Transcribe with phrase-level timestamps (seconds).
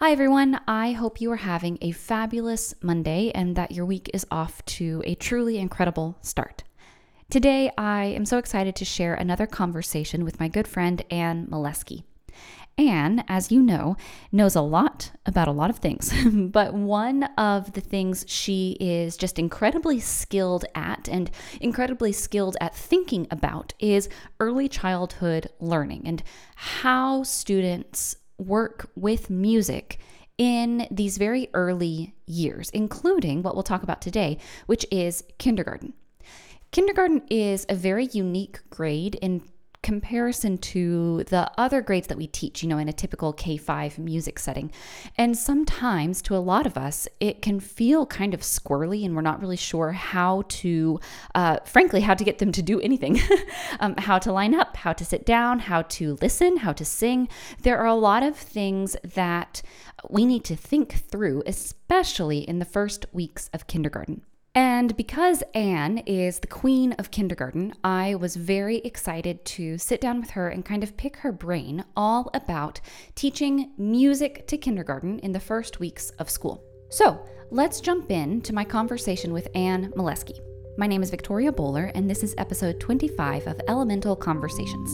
[0.00, 0.60] Hi, everyone.
[0.68, 5.02] I hope you are having a fabulous Monday and that your week is off to
[5.04, 6.62] a truly incredible start.
[7.30, 12.04] Today, I am so excited to share another conversation with my good friend Anne Molesky.
[12.78, 13.96] Anne, as you know,
[14.30, 19.16] knows a lot about a lot of things, but one of the things she is
[19.16, 21.28] just incredibly skilled at and
[21.60, 24.08] incredibly skilled at thinking about is
[24.38, 26.22] early childhood learning and
[26.54, 29.98] how students work with music
[30.38, 35.92] in these very early years, including what we'll talk about today, which is kindergarten.
[36.70, 39.42] Kindergarten is a very unique grade in
[39.88, 43.98] comparison to the other grades that we teach, you know, in a typical K 5
[43.98, 44.70] music setting.
[45.16, 49.22] And sometimes, to a lot of us, it can feel kind of squirrely and we're
[49.22, 51.00] not really sure how to,
[51.34, 53.18] uh, frankly, how to get them to do anything,
[53.80, 57.26] um, how to line up, how to sit down, how to listen, how to sing.
[57.62, 59.62] There are a lot of things that
[60.10, 64.20] we need to think through, especially in the first weeks of kindergarten.
[64.58, 70.20] And because Anne is the queen of kindergarten, I was very excited to sit down
[70.20, 72.80] with her and kind of pick her brain all about
[73.14, 76.64] teaching music to kindergarten in the first weeks of school.
[76.90, 80.40] So let's jump in to my conversation with Anne Molesky.
[80.76, 84.92] My name is Victoria Boler, and this is episode 25 of Elemental Conversations.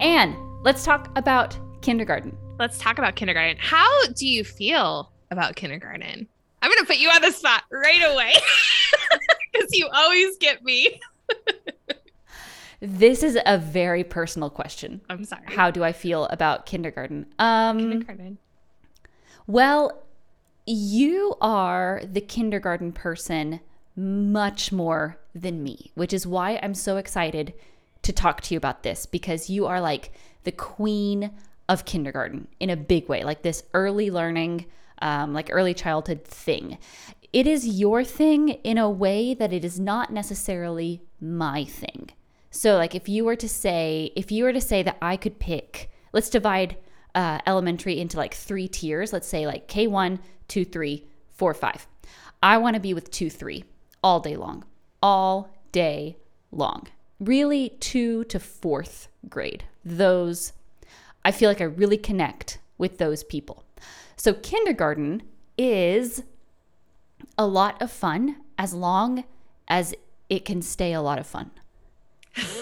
[0.00, 3.56] Anne, let's talk about kindergarten let's talk about kindergarten.
[3.58, 6.28] How do you feel about kindergarten?
[6.62, 8.32] I'm going to put you on the spot right away
[9.52, 11.00] because you always get me.
[12.80, 15.00] this is a very personal question.
[15.10, 15.42] I'm sorry.
[15.46, 17.26] How do I feel about kindergarten?
[17.38, 18.38] Um, kindergarten.
[19.46, 20.02] Well,
[20.66, 23.60] you are the kindergarten person
[23.96, 27.52] much more than me, which is why I'm so excited
[28.02, 30.12] to talk to you about this because you are like
[30.44, 31.30] the queen
[31.68, 34.66] of kindergarten in a big way, like this early learning,
[35.00, 36.78] um, like early childhood thing.
[37.32, 42.10] It is your thing in a way that it is not necessarily my thing.
[42.50, 45.40] So, like, if you were to say, if you were to say that I could
[45.40, 46.76] pick, let's divide
[47.14, 49.12] uh, elementary into like three tiers.
[49.12, 51.86] Let's say like K1, 2, 3, 4, 5.
[52.42, 53.64] I want to be with 2, 3
[54.04, 54.64] all day long,
[55.02, 56.18] all day
[56.52, 56.86] long.
[57.18, 59.64] Really, two to fourth grade.
[59.84, 60.52] Those
[61.24, 63.64] I feel like I really connect with those people.
[64.16, 65.22] So, kindergarten
[65.56, 66.22] is
[67.38, 69.24] a lot of fun as long
[69.68, 69.94] as
[70.28, 71.50] it can stay a lot of fun.
[72.36, 72.54] that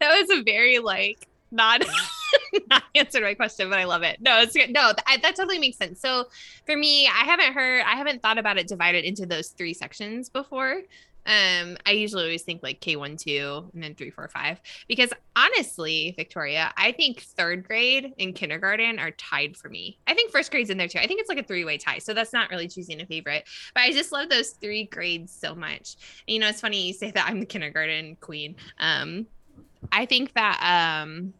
[0.00, 1.84] was a very like not
[2.70, 4.20] not answered my question, but I love it.
[4.20, 4.70] No, it's good.
[4.70, 6.00] No, that, that totally makes sense.
[6.00, 6.26] So
[6.66, 10.28] for me, I haven't heard, I haven't thought about it divided into those three sections
[10.28, 10.82] before.
[11.26, 14.60] Um, I usually always think like K1, 2, and then 3, 4, 5.
[14.88, 19.98] Because honestly, Victoria, I think third grade and kindergarten are tied for me.
[20.06, 20.98] I think first grade's in there too.
[20.98, 21.98] I think it's like a three way tie.
[21.98, 23.48] So that's not really choosing a favorite.
[23.74, 25.96] But I just love those three grades so much.
[26.26, 28.56] And, you know, it's funny you say that I'm the kindergarten queen.
[28.78, 29.26] Um,
[29.92, 31.34] I think that um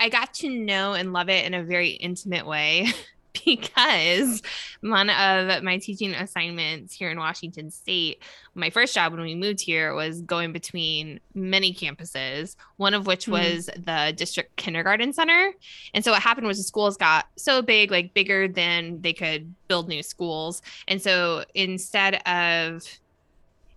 [0.00, 2.88] I got to know and love it in a very intimate way
[3.44, 4.42] because
[4.80, 8.22] one of my teaching assignments here in Washington State,
[8.54, 13.24] my first job when we moved here was going between many campuses, one of which
[13.24, 13.32] mm-hmm.
[13.32, 15.52] was the district kindergarten center.
[15.92, 19.52] And so what happened was the schools got so big, like bigger than they could
[19.68, 20.62] build new schools.
[20.86, 22.86] And so instead of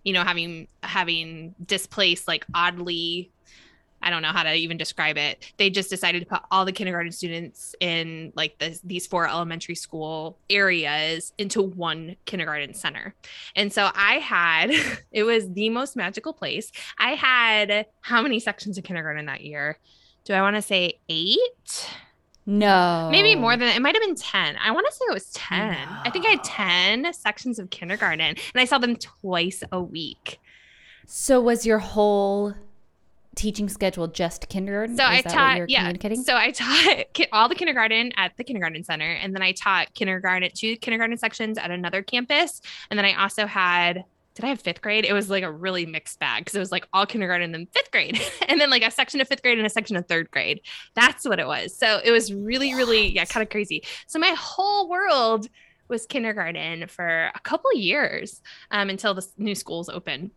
[0.04, 3.30] you know having having displaced like oddly
[4.02, 5.52] I don't know how to even describe it.
[5.56, 9.74] They just decided to put all the kindergarten students in like this, these four elementary
[9.74, 13.14] school areas into one kindergarten center.
[13.56, 14.70] And so I had,
[15.12, 16.70] it was the most magical place.
[16.98, 19.78] I had how many sections of kindergarten that year?
[20.24, 21.88] Do I want to say eight?
[22.46, 23.08] No.
[23.10, 24.56] Maybe more than it might have been 10.
[24.56, 25.70] I want to say it was 10.
[25.70, 25.78] No.
[26.04, 30.40] I think I had 10 sections of kindergarten and I saw them twice a week.
[31.06, 32.54] So was your whole
[33.38, 34.96] teaching schedule just kindergarten?
[34.96, 35.92] So Is I taught, yeah.
[36.24, 40.50] So I taught all the kindergarten at the kindergarten center, and then I taught kindergarten
[40.54, 44.04] two kindergarten sections at another campus, and then I also had.
[44.34, 45.04] Did I have fifth grade?
[45.04, 47.66] It was like a really mixed bag because it was like all kindergarten and then
[47.72, 50.30] fifth grade, and then like a section of fifth grade and a section of third
[50.30, 50.60] grade.
[50.94, 51.76] That's what it was.
[51.76, 53.82] So it was really, really, yeah, kind of crazy.
[54.06, 55.48] So my whole world
[55.88, 60.30] was kindergarten for a couple years um, until the new schools opened.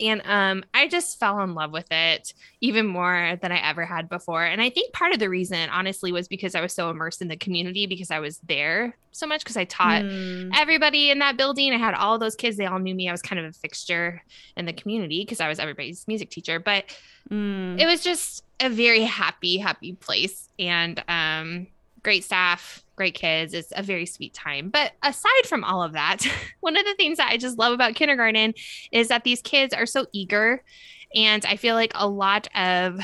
[0.00, 4.08] And um, I just fell in love with it even more than I ever had
[4.08, 4.44] before.
[4.44, 7.28] And I think part of the reason, honestly, was because I was so immersed in
[7.28, 10.50] the community because I was there so much because I taught mm.
[10.56, 11.72] everybody in that building.
[11.72, 13.08] I had all those kids, they all knew me.
[13.08, 14.22] I was kind of a fixture
[14.56, 16.58] in the community because I was everybody's music teacher.
[16.58, 16.84] But
[17.30, 17.78] mm.
[17.78, 20.48] it was just a very happy, happy place.
[20.58, 21.66] And um,
[22.02, 23.54] great staff, great kids.
[23.54, 24.70] It's a very sweet time.
[24.70, 26.26] But aside from all of that,
[26.60, 28.54] one of the things that I just love about kindergarten
[28.90, 30.62] is that these kids are so eager.
[31.14, 33.00] And I feel like a lot of,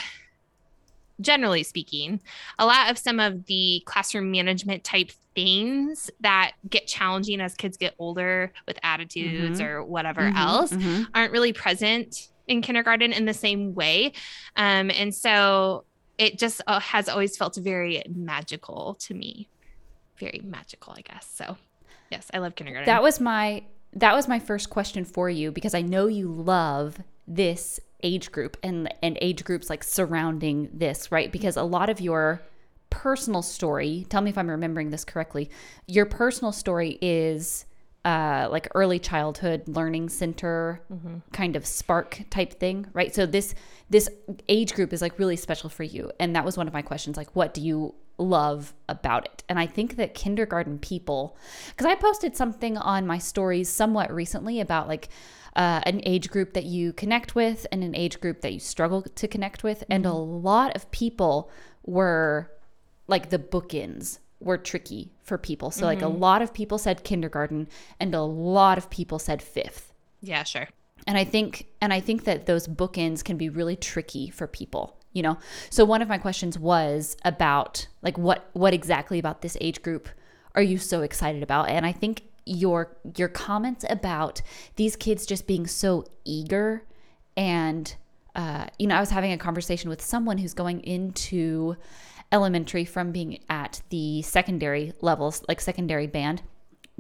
[1.21, 2.21] generally speaking,
[2.59, 7.77] a lot of some of the classroom management type things that get challenging as kids
[7.77, 9.69] get older with attitudes mm-hmm.
[9.69, 11.05] or whatever mm-hmm, else mm-hmm.
[11.15, 14.13] aren't really present in kindergarten in the same way.
[14.57, 15.85] Um, and so
[16.19, 19.49] it just uh, has always felt very magical to me.
[20.19, 21.31] Very magical, I guess.
[21.35, 21.57] So,
[22.11, 22.87] yes, I love kindergarten.
[22.87, 23.63] That was my
[23.95, 28.57] that was my first question for you because I know you love this age group
[28.63, 31.31] and and age groups like surrounding this, right?
[31.31, 32.43] Because a lot of your
[32.91, 35.51] personal story, tell me if I'm remembering this correctly.
[35.87, 37.67] Your personal story is
[38.05, 41.19] uh, like early childhood learning center mm-hmm.
[41.33, 43.15] kind of spark type thing, right?
[43.15, 43.55] So this
[43.91, 44.09] this
[44.49, 47.17] age group is like really special for you, and that was one of my questions.
[47.17, 49.45] Like, what do you love about it?
[49.49, 51.37] And I think that kindergarten people,
[51.69, 55.09] because I posted something on my stories somewhat recently about like.
[55.57, 59.03] Uh, an age group that you connect with and an age group that you struggle
[59.03, 59.83] to connect with.
[59.91, 60.47] And a mm-hmm.
[60.47, 61.51] lot of people
[61.85, 62.49] were
[63.09, 65.71] like the bookends were tricky for people.
[65.71, 65.87] So, mm-hmm.
[65.87, 66.21] like, a mm-hmm.
[66.21, 67.67] lot of people said kindergarten
[67.99, 69.93] and a lot of people said fifth.
[70.21, 70.69] Yeah, sure.
[71.07, 74.98] And I think, and I think that those bookends can be really tricky for people
[75.19, 75.37] you know
[75.69, 80.09] so one of my questions was about like what what exactly about this age group
[80.55, 84.41] are you so excited about and i think your your comments about
[84.77, 86.85] these kids just being so eager
[87.37, 87.97] and
[88.37, 91.77] uh, you know i was having a conversation with someone who's going into
[92.33, 96.43] elementary from being at the secondary levels, like secondary band,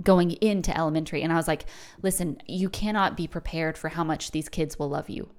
[0.03, 1.23] going into elementary.
[1.23, 1.65] And I was like,
[2.03, 5.31] listen, you cannot be prepared for how much these kids will love you.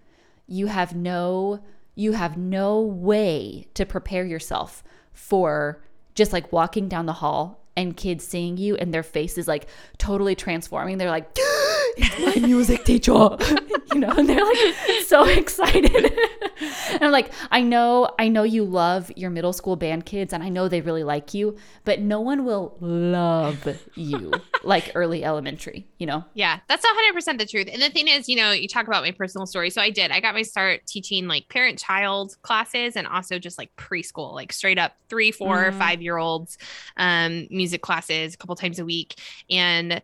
[0.47, 1.63] You have no
[1.99, 4.81] you have no way to prepare yourself
[5.11, 5.81] for
[6.15, 9.67] just like walking down the hall and kids seeing you and their faces like
[9.97, 10.97] totally transforming.
[10.97, 13.11] They're like, it's my music teacher,
[13.93, 14.75] you know, and they're like
[15.05, 16.13] so excited.
[16.91, 20.43] and I'm like, I know, I know you love your middle school band kids and
[20.43, 24.33] I know they really like you, but no one will love you
[24.63, 26.23] like early elementary, you know?
[26.33, 27.67] Yeah, that's 100% the truth.
[27.71, 29.69] And the thing is, you know, you talk about my personal story.
[29.69, 33.57] So I did, I got my start teaching like parent child classes and also just
[33.57, 35.77] like preschool, like straight up three, four, mm.
[35.77, 36.57] five year olds,
[36.97, 39.19] um, music classes a couple times a week.
[39.49, 40.01] And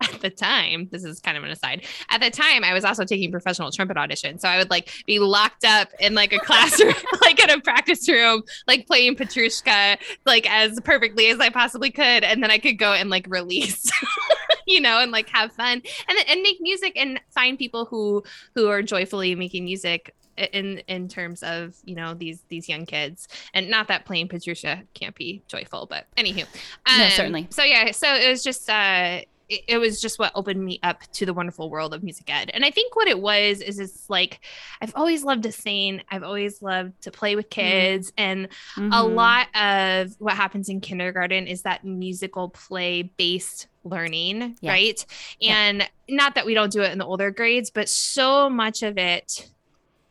[0.00, 1.84] at the time, this is kind of an aside.
[2.10, 4.40] At the time, I was also taking professional trumpet auditions.
[4.40, 8.08] So I would like be locked up in like a classroom, like in a practice
[8.08, 12.24] room, like playing Petrushka, like as perfectly as I possibly could.
[12.24, 13.90] And then I could go and like release,
[14.66, 18.24] you know, and like have fun and, and make music and find people who,
[18.54, 20.14] who are joyfully making music
[20.52, 24.86] in in terms of you know these these young kids and not that playing Petrushka
[24.94, 26.44] can't be joyful but anywho
[26.86, 30.32] um, no certainly so yeah so it was just uh it, it, was just what
[30.34, 32.50] opened me up to the wonderful world of music ed.
[32.52, 34.40] And I think what it was is it's like
[34.80, 36.02] I've always loved to sing.
[36.10, 37.60] I've always loved to play with mm-hmm.
[37.60, 38.10] kids.
[38.12, 38.22] Mm-hmm.
[38.22, 38.92] And mm-hmm.
[38.92, 44.70] a lot of what happens in kindergarten is that musical play based learning, yeah.
[44.70, 45.06] right?
[45.40, 46.16] And yeah.
[46.16, 49.48] not that we don't do it in the older grades, but so much of it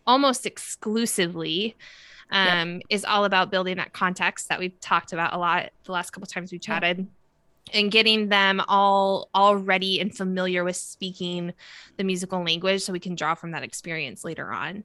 [0.06, 1.76] almost exclusively
[2.32, 2.82] um, yep.
[2.90, 6.28] is all about building that context that we've talked about a lot the last couple
[6.28, 7.08] times we chatted
[7.74, 11.54] and getting them all already and familiar with speaking
[11.98, 14.84] the musical language so we can draw from that experience later on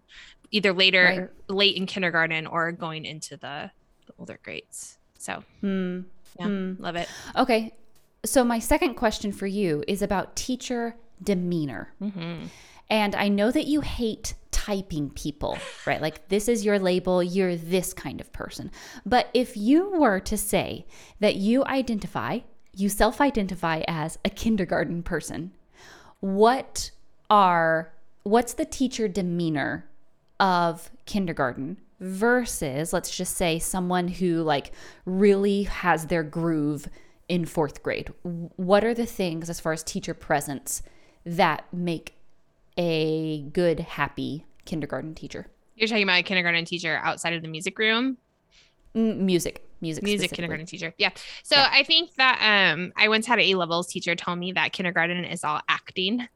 [0.50, 1.54] either later right.
[1.54, 3.70] late in kindergarten or going into the,
[4.06, 6.04] the older grades so mm.
[6.38, 6.78] yeah mm.
[6.80, 7.72] love it okay
[8.24, 12.46] so my second question for you is about teacher demeanor mm-hmm.
[12.90, 16.00] and i know that you hate typing people, right?
[16.00, 18.70] Like, this is your label, you're this kind of person.
[19.04, 20.86] But if you were to say
[21.18, 22.40] that you identify
[22.74, 25.52] you self identify as a kindergarten person.
[26.20, 26.90] What
[27.30, 29.86] are what's the teacher demeanor
[30.38, 34.72] of kindergarten versus let's just say someone who like
[35.04, 36.88] really has their groove
[37.28, 38.12] in 4th grade.
[38.22, 40.82] What are the things as far as teacher presence
[41.24, 42.14] that make
[42.76, 45.46] a good happy kindergarten teacher?
[45.76, 48.18] You're talking about a kindergarten teacher outside of the music room?
[48.94, 51.10] music music music kindergarten teacher yeah
[51.42, 51.68] so yeah.
[51.72, 52.38] i think that
[52.72, 56.26] um i once had a levels teacher tell me that kindergarten is all acting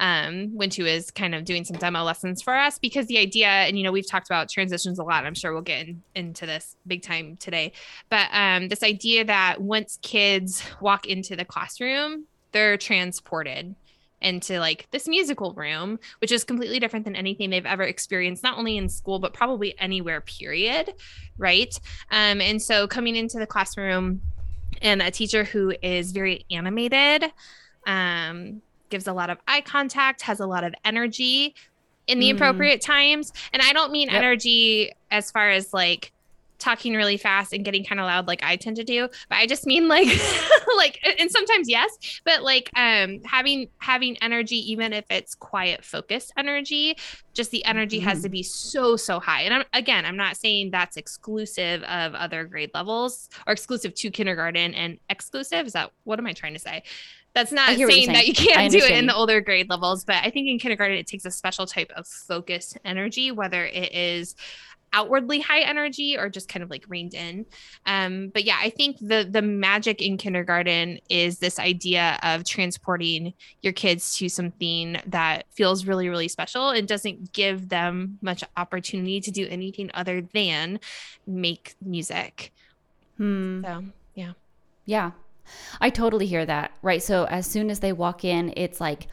[0.00, 3.46] um, when she was kind of doing some demo lessons for us because the idea,
[3.46, 5.26] and you know, we've talked about transitions a lot.
[5.26, 7.72] I'm sure we'll get in, into this big time today,
[8.08, 13.74] but um, this idea that once kids walk into the classroom, they're transported
[14.20, 18.58] into like this musical room, which is completely different than anything they've ever experienced, not
[18.58, 20.92] only in school, but probably anywhere, period.
[21.38, 21.78] Right.
[22.10, 24.20] Um, and so coming into the classroom
[24.82, 27.32] and a teacher who is very animated,
[27.86, 31.54] um, gives a lot of eye contact, has a lot of energy
[32.06, 32.34] in the mm.
[32.34, 33.32] appropriate times.
[33.52, 34.18] And I don't mean yep.
[34.18, 36.12] energy as far as like
[36.60, 39.46] talking really fast and getting kind of loud like I tend to do, but I
[39.46, 40.06] just mean like
[40.76, 46.32] like and sometimes yes, but like um having having energy even if it's quiet focused
[46.36, 46.96] energy,
[47.34, 48.08] just the energy mm-hmm.
[48.08, 48.32] has to mm-hmm.
[48.32, 49.42] be so so high.
[49.42, 54.10] And I'm again, I'm not saying that's exclusive of other grade levels or exclusive to
[54.10, 56.82] kindergarten and exclusive is that what am I trying to say?
[57.32, 60.16] That's not saying, saying, that you can't do it in the older grade levels, but
[60.16, 64.34] I think in kindergarten it takes a special type of focused energy, whether it is
[64.92, 67.46] outwardly high energy or just kind of like reined in.
[67.86, 73.34] Um, but yeah, I think the the magic in kindergarten is this idea of transporting
[73.62, 79.20] your kids to something that feels really really special and doesn't give them much opportunity
[79.20, 80.80] to do anything other than
[81.26, 82.52] make music.
[83.16, 83.62] Hmm.
[83.64, 84.32] So yeah,
[84.86, 85.10] yeah,
[85.80, 86.72] I totally hear that.
[86.82, 87.02] Right.
[87.02, 89.08] So as soon as they walk in, it's like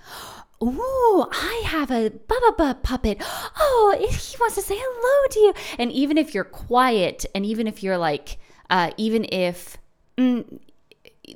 [0.62, 3.22] Ooh, I have a Bubba puppet.
[3.60, 5.54] Oh, he wants to say hello to you.
[5.78, 8.38] And even if you're quiet, and even if you're like,
[8.70, 9.78] uh, even if
[10.18, 10.60] mm,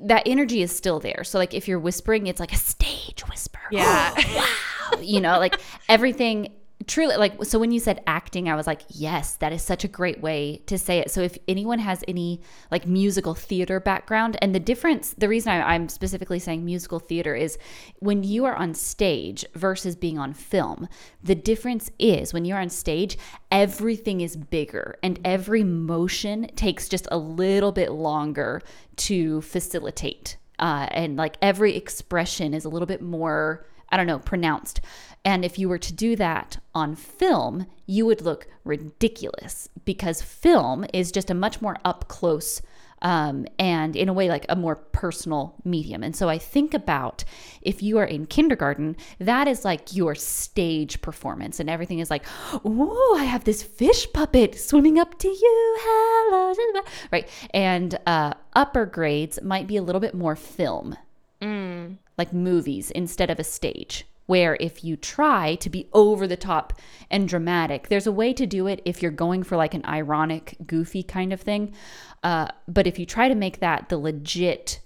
[0.00, 1.22] that energy is still there.
[1.24, 3.60] So, like, if you're whispering, it's like a stage whisper.
[3.70, 4.14] Yeah.
[4.16, 5.00] Oh, wow.
[5.00, 6.52] you know, like everything
[6.86, 9.88] truly like so when you said acting i was like yes that is such a
[9.88, 14.54] great way to say it so if anyone has any like musical theater background and
[14.54, 17.58] the difference the reason I, i'm specifically saying musical theater is
[17.98, 20.88] when you are on stage versus being on film
[21.22, 23.18] the difference is when you're on stage
[23.50, 28.62] everything is bigger and every motion takes just a little bit longer
[28.96, 34.18] to facilitate uh, and like every expression is a little bit more I don't know,
[34.18, 34.80] pronounced.
[35.24, 40.84] And if you were to do that on film, you would look ridiculous because film
[40.92, 42.60] is just a much more up close
[43.02, 46.02] um, and in a way like a more personal medium.
[46.02, 47.24] And so I think about
[47.60, 52.24] if you are in kindergarten, that is like your stage performance, and everything is like,
[52.64, 57.28] oh, I have this fish puppet swimming up to you, hello, right?
[57.52, 60.96] And uh, upper grades might be a little bit more film,
[61.40, 61.96] mm.
[62.16, 66.72] like movies instead of a stage where if you try to be over the top
[67.10, 70.56] and dramatic, there's a way to do it if you're going for like an ironic,
[70.66, 71.74] goofy kind of thing.
[72.22, 74.80] Uh, but if you try to make that the legit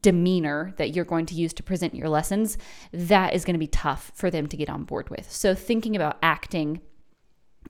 [0.00, 2.56] demeanor that you're going to use to present your lessons,
[2.92, 5.30] that is going to be tough for them to get on board with.
[5.30, 6.80] So, thinking about acting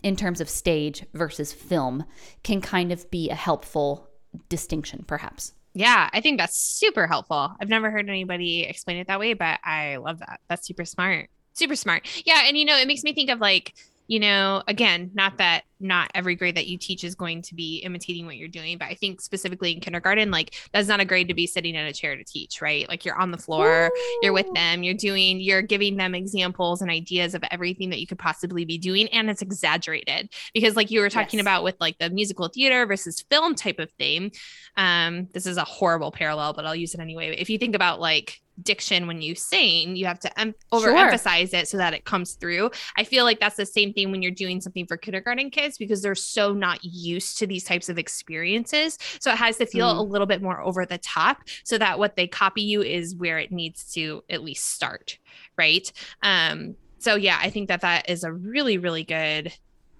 [0.03, 2.05] in terms of stage versus film
[2.43, 4.09] can kind of be a helpful
[4.49, 5.53] distinction, perhaps.
[5.75, 7.55] Yeah, I think that's super helpful.
[7.61, 10.41] I've never heard anybody explain it that way, but I love that.
[10.49, 11.31] That's super smart.
[11.55, 12.07] Super smart.
[12.27, 12.43] Yeah.
[12.47, 13.75] And, you know, it makes me think of like,
[14.07, 17.79] you know, again, not that not every grade that you teach is going to be
[17.79, 21.29] imitating what you're doing, but I think specifically in kindergarten, like that's not a grade
[21.29, 22.89] to be sitting in a chair to teach, right?
[22.89, 24.19] Like you're on the floor, Ooh.
[24.23, 28.07] you're with them, you're doing, you're giving them examples and ideas of everything that you
[28.07, 29.09] could possibly be doing.
[29.09, 31.45] And it's exaggerated because, like you were talking yes.
[31.45, 34.33] about with like the musical theater versus film type of thing.
[34.77, 37.37] Um, this is a horrible parallel, but I'll use it anyway.
[37.37, 41.61] If you think about like diction when you sing you have to em- overemphasize sure.
[41.61, 44.31] it so that it comes through i feel like that's the same thing when you're
[44.31, 48.99] doing something for kindergarten kids because they're so not used to these types of experiences
[49.21, 49.99] so it has to feel mm.
[49.99, 53.39] a little bit more over the top so that what they copy you is where
[53.39, 55.19] it needs to at least start
[55.57, 55.93] right
[56.23, 59.53] um so yeah i think that that is a really really good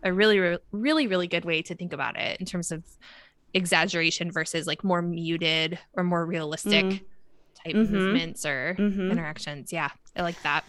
[0.03, 0.39] a really
[0.73, 2.85] really really good way to think about it in terms of
[3.55, 7.01] exaggeration versus like more muted or more realistic mm
[7.65, 7.95] type mm-hmm.
[7.95, 9.11] movements or mm-hmm.
[9.11, 9.73] interactions.
[9.73, 10.65] Yeah, I like that.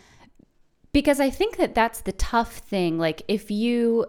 [0.91, 2.99] Because I think that that's the tough thing.
[2.99, 4.05] Like if you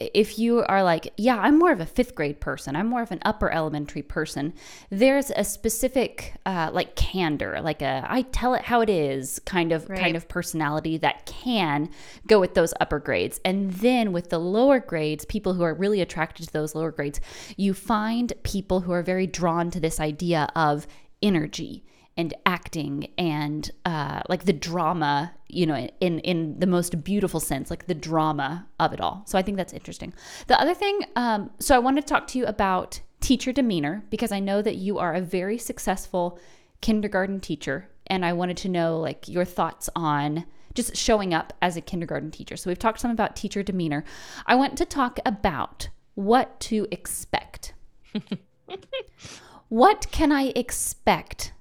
[0.00, 3.12] if you are like, yeah, I'm more of a fifth grade person, I'm more of
[3.12, 4.52] an upper elementary person,
[4.90, 9.72] there's a specific uh, like candor, like a I tell it how it is kind
[9.72, 9.98] of right.
[9.98, 11.90] kind of personality that can
[12.26, 13.40] go with those upper grades.
[13.44, 17.20] And then with the lower grades, people who are really attracted to those lower grades,
[17.56, 20.86] you find people who are very drawn to this idea of
[21.22, 21.84] energy
[22.16, 27.70] and acting and uh, like the drama, you know, in in the most beautiful sense,
[27.70, 29.22] like the drama of it all.
[29.26, 30.14] So I think that's interesting.
[30.46, 34.32] The other thing, um, so I wanted to talk to you about teacher demeanor because
[34.32, 36.38] I know that you are a very successful
[36.80, 40.44] kindergarten teacher, and I wanted to know like your thoughts on
[40.74, 42.56] just showing up as a kindergarten teacher.
[42.56, 44.04] So we've talked some about teacher demeanor.
[44.46, 47.74] I want to talk about what to expect.
[49.68, 51.52] what can I expect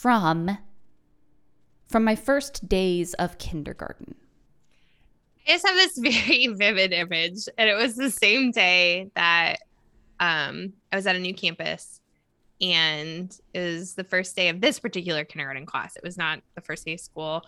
[0.00, 0.56] from
[1.86, 4.14] from my first days of kindergarten?
[5.46, 9.58] I just have this very vivid image, and it was the same day that
[10.18, 12.00] um, I was at a new campus,
[12.62, 15.96] and it was the first day of this particular kindergarten class.
[15.96, 17.44] It was not the first day of school,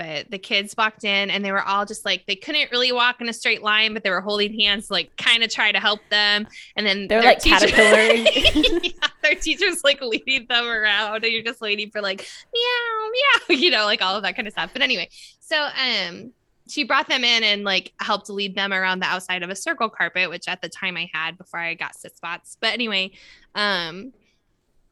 [0.00, 3.20] but the kids walked in, and they were all just like they couldn't really walk
[3.20, 6.00] in a straight line, but they were holding hands, like kind of try to help
[6.08, 6.48] them.
[6.74, 11.60] And then they're like teacher- yeah, their teachers like leading them around, and you're just
[11.60, 14.70] waiting for like meow meow, you know, like all of that kind of stuff.
[14.72, 16.32] But anyway, so um
[16.66, 19.90] she brought them in and like helped lead them around the outside of a circle
[19.90, 22.56] carpet, which at the time I had before I got sit spots.
[22.58, 23.10] But anyway,
[23.54, 24.12] um,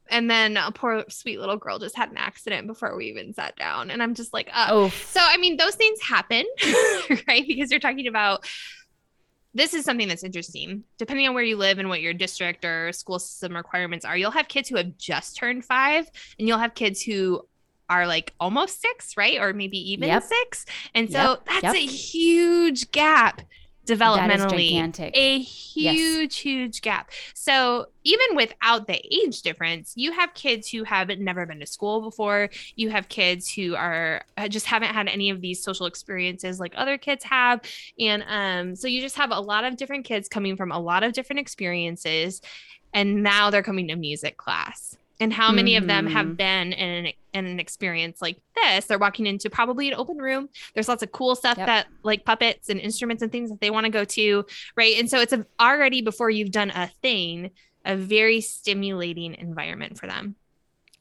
[0.09, 3.55] and then a poor sweet little girl just had an accident before we even sat
[3.55, 3.91] down.
[3.91, 6.45] And I'm just like, uh, oh, so I mean, those things happen,
[7.27, 7.45] right?
[7.47, 8.45] Because you're talking about
[9.53, 10.83] this is something that's interesting.
[10.97, 14.31] Depending on where you live and what your district or school system requirements are, you'll
[14.31, 17.45] have kids who have just turned five, and you'll have kids who
[17.89, 19.39] are like almost six, right?
[19.39, 20.23] Or maybe even yep.
[20.23, 20.65] six.
[20.93, 21.45] And so yep.
[21.45, 21.75] that's yep.
[21.75, 23.41] a huge gap
[23.89, 25.11] developmentally.
[25.13, 26.35] A huge, yes.
[26.35, 27.11] huge gap.
[27.33, 32.01] So even without the age difference, you have kids who have never been to school
[32.01, 32.49] before.
[32.75, 36.73] You have kids who are uh, just haven't had any of these social experiences like
[36.75, 37.61] other kids have.
[37.99, 41.03] And um, so you just have a lot of different kids coming from a lot
[41.03, 42.41] of different experiences.
[42.93, 45.83] And now they're coming to music class and how many mm-hmm.
[45.83, 46.35] of them have mm-hmm.
[46.35, 50.49] been in an, in an experience like this they're walking into probably an open room
[50.73, 51.67] there's lots of cool stuff yep.
[51.67, 54.45] that like puppets and instruments and things that they want to go to
[54.75, 57.51] right and so it's a, already before you've done a thing
[57.85, 60.35] a very stimulating environment for them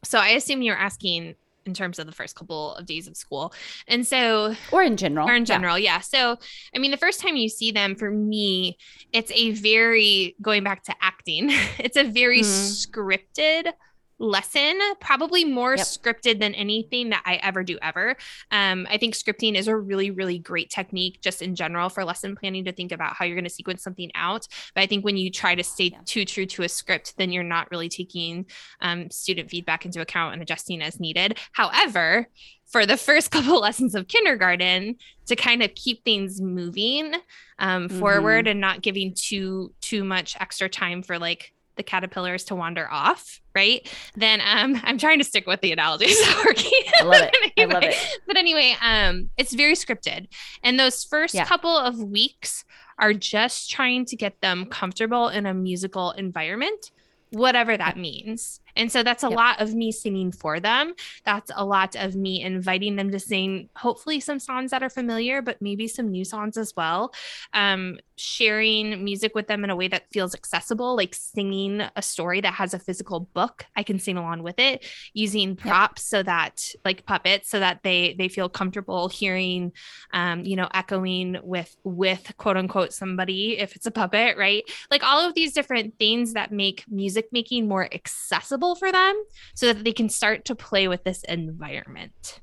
[0.05, 1.35] so i assume you're asking
[1.69, 3.53] in terms of the first couple of days of school.
[3.87, 5.97] And so, or in general, or in general, yeah.
[5.97, 6.01] yeah.
[6.01, 6.39] So,
[6.75, 8.79] I mean, the first time you see them, for me,
[9.13, 11.53] it's a very going back to acting.
[11.79, 13.01] It's a very mm-hmm.
[13.01, 13.73] scripted
[14.19, 15.87] lesson, probably more yep.
[15.87, 18.17] scripted than anything that I ever do ever.
[18.51, 22.37] Um, I think scripting is a really, really great technique just in general for lesson
[22.37, 24.47] planning to think about how you're going to sequence something out.
[24.75, 26.01] But I think when you try to stay yeah.
[26.05, 28.47] too true to a script, then you're not really taking
[28.81, 31.39] um, student feedback into account and adjusting as needed.
[31.53, 32.29] However,
[32.67, 37.15] for the first couple lessons of kindergarten to kind of keep things moving
[37.59, 37.99] um, mm-hmm.
[37.99, 42.87] forward and not giving too too much extra time for like the caterpillars to wander
[42.91, 43.91] off, right?
[44.15, 46.93] Then um, I'm trying to stick with the analogies that.
[47.01, 47.35] I love it.
[47.57, 48.19] anyway, I love it.
[48.27, 50.29] But anyway, um, it's very scripted,
[50.63, 51.47] and those first yeah.
[51.47, 52.65] couple of weeks
[52.99, 56.91] are just trying to get them comfortable in a musical environment,
[57.31, 58.61] whatever that means.
[58.79, 59.37] And so that's a yep.
[59.37, 60.95] lot of me singing for them.
[61.25, 65.43] That's a lot of me inviting them to sing, hopefully, some songs that are familiar,
[65.43, 67.13] but maybe some new songs as well.
[67.53, 72.41] Um, sharing music with them in a way that feels accessible, like singing a story
[72.41, 73.67] that has a physical book.
[73.77, 76.19] I can sing along with it using props yep.
[76.19, 79.73] so that, like puppets, so that they they feel comfortable hearing,
[80.13, 84.65] um, you know, echoing with with quote unquote somebody if it's a puppet, right?
[84.91, 89.23] Like all of these different things that make music making more accessible for them
[89.55, 92.41] so that they can start to play with this environment.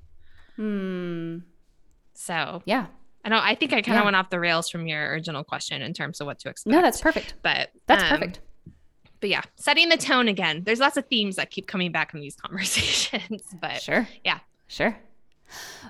[0.56, 1.40] Hmm.
[2.14, 2.88] So, yeah.
[3.24, 4.04] I know I think I kind of yeah.
[4.04, 6.72] went off the rails from your original question in terms of what to expect.
[6.72, 7.34] No, that's perfect.
[7.42, 8.40] But that's um, perfect.
[9.20, 10.62] But yeah, setting the tone again.
[10.64, 13.44] There's lots of themes that keep coming back in these conversations.
[13.60, 14.08] But sure.
[14.24, 14.40] Yeah.
[14.68, 14.96] Sure.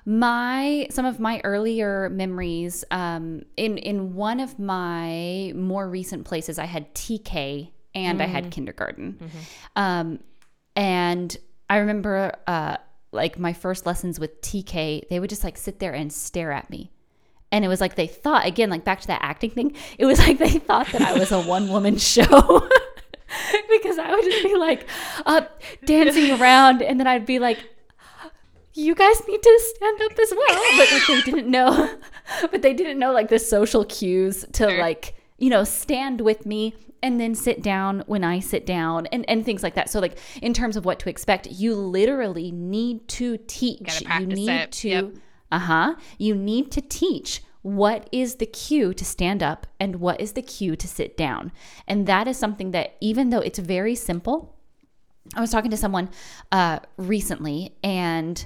[0.06, 6.60] My some of my earlier memories um, in in one of my more recent places,
[6.60, 8.24] I had TK and mm.
[8.24, 8.52] I had mm.
[8.52, 9.14] kindergarten.
[9.14, 9.40] Mm-hmm.
[9.76, 10.20] Um,
[10.76, 11.36] and
[11.70, 12.78] I remember uh,
[13.12, 16.70] like my first lessons with TK, they would just like sit there and stare at
[16.70, 16.92] me.
[17.52, 20.20] And it was like they thought, again, like back to that acting thing, it was
[20.28, 22.70] like they thought that I was a one woman show.
[23.70, 24.88] because I would just be like
[25.26, 25.42] uh,
[25.86, 27.60] dancing around and then I'd be like,
[28.74, 30.64] you guys need to stand up as well.
[30.78, 31.98] But like they didn't know,
[32.52, 36.76] but they didn't know like the social cues to like, you know, stand with me
[37.06, 39.92] and then sit down when I sit down and, and things like that.
[39.92, 44.02] So like in terms of what to expect, you literally need to teach.
[44.02, 44.72] You, you need it.
[44.72, 45.12] to yep.
[45.52, 45.96] uh-huh.
[46.18, 50.42] You need to teach what is the cue to stand up and what is the
[50.42, 51.52] cue to sit down.
[51.88, 54.58] And that is something that even though it's very simple,
[55.36, 56.10] I was talking to someone
[56.52, 58.44] uh, recently and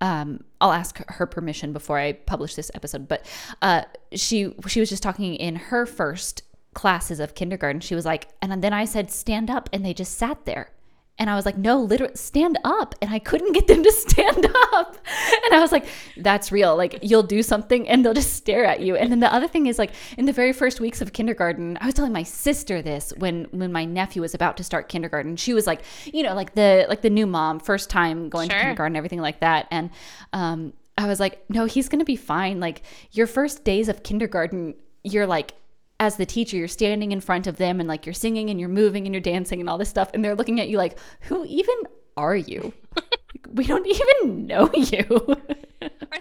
[0.00, 3.26] um, I'll ask her permission before I publish this episode, but
[3.60, 6.42] uh, she she was just talking in her first
[6.78, 9.68] classes of kindergarten, she was like, and then I said, stand up.
[9.72, 10.70] And they just sat there.
[11.18, 12.94] And I was like, no, literally stand up.
[13.02, 14.96] And I couldn't get them to stand up.
[15.44, 15.86] And I was like,
[16.18, 16.76] that's real.
[16.76, 18.94] Like, you'll do something and they'll just stare at you.
[18.94, 21.86] And then the other thing is, like, in the very first weeks of kindergarten, I
[21.86, 25.34] was telling my sister this when when my nephew was about to start kindergarten.
[25.34, 28.56] She was like, you know, like the like the new mom, first time going sure.
[28.56, 29.66] to kindergarten, everything like that.
[29.72, 29.90] And
[30.32, 32.60] um, I was like, no, he's gonna be fine.
[32.60, 35.54] Like your first days of kindergarten, you're like
[36.00, 38.68] as the teacher, you're standing in front of them and like you're singing and you're
[38.68, 40.10] moving and you're dancing and all this stuff.
[40.14, 41.76] And they're looking at you like, who even
[42.16, 42.72] are you?
[43.52, 45.04] we don't even know you.
[45.10, 45.36] or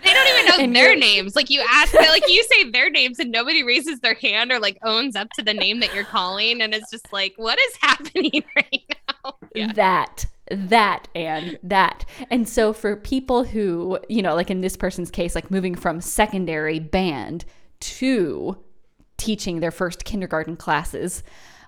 [0.04, 1.36] they don't even know and their names.
[1.36, 4.80] Like you ask, like you say their names and nobody raises their hand or like
[4.84, 6.62] owns up to the name that you're calling.
[6.62, 9.36] And it's just like, what is happening right now?
[9.54, 9.74] Yeah.
[9.74, 12.06] That that and that.
[12.30, 16.00] And so for people who, you know, like in this person's case, like moving from
[16.00, 17.46] secondary band
[17.82, 18.58] to
[19.18, 21.24] teaching their first kindergarten classes.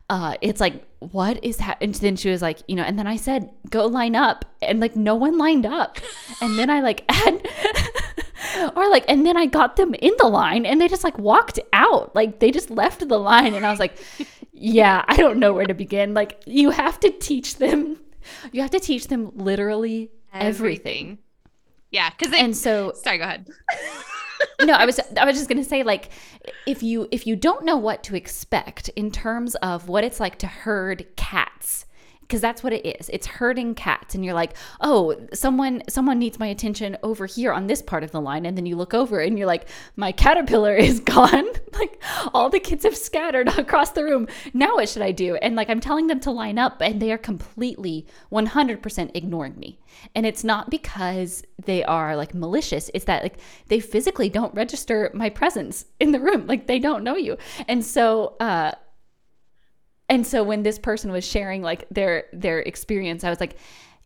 [0.10, 1.90] Uh, it's like, what is happening?
[1.90, 4.46] And then she was like, you know, and then I said, go line up.
[4.62, 5.98] And like, no one lined up.
[6.42, 7.48] And then I like had,
[8.76, 11.60] or like, and then I got them in the line and they just like walked
[11.74, 12.16] out.
[12.16, 13.54] Like, they just left the line.
[13.54, 13.98] And I was like,
[14.52, 16.16] yeah, I don't know where to begin.
[16.16, 18.00] Like, you have to teach them,
[18.52, 20.48] you have to teach them literally everything.
[20.48, 21.18] everything.
[21.92, 22.10] Yeah.
[22.12, 23.48] Cause they, and so, sorry, go ahead
[24.62, 26.10] no, I was I was just gonna say like
[26.66, 30.38] if you if you don't know what to expect in terms of what it's like
[30.40, 31.86] to herd cats
[32.30, 33.10] because that's what it is.
[33.10, 37.66] It's herding cats and you're like, "Oh, someone someone needs my attention over here on
[37.66, 40.76] this part of the line." And then you look over and you're like, "My caterpillar
[40.90, 42.02] is gone." like
[42.34, 44.28] all the kids have scattered across the room.
[44.54, 45.36] Now what should I do?
[45.38, 49.80] And like I'm telling them to line up and they are completely 100% ignoring me.
[50.14, 52.92] And it's not because they are like malicious.
[52.94, 56.46] It's that like they physically don't register my presence in the room.
[56.46, 57.38] Like they don't know you.
[57.68, 58.74] And so uh
[60.10, 63.56] and so when this person was sharing like their their experience, I was like,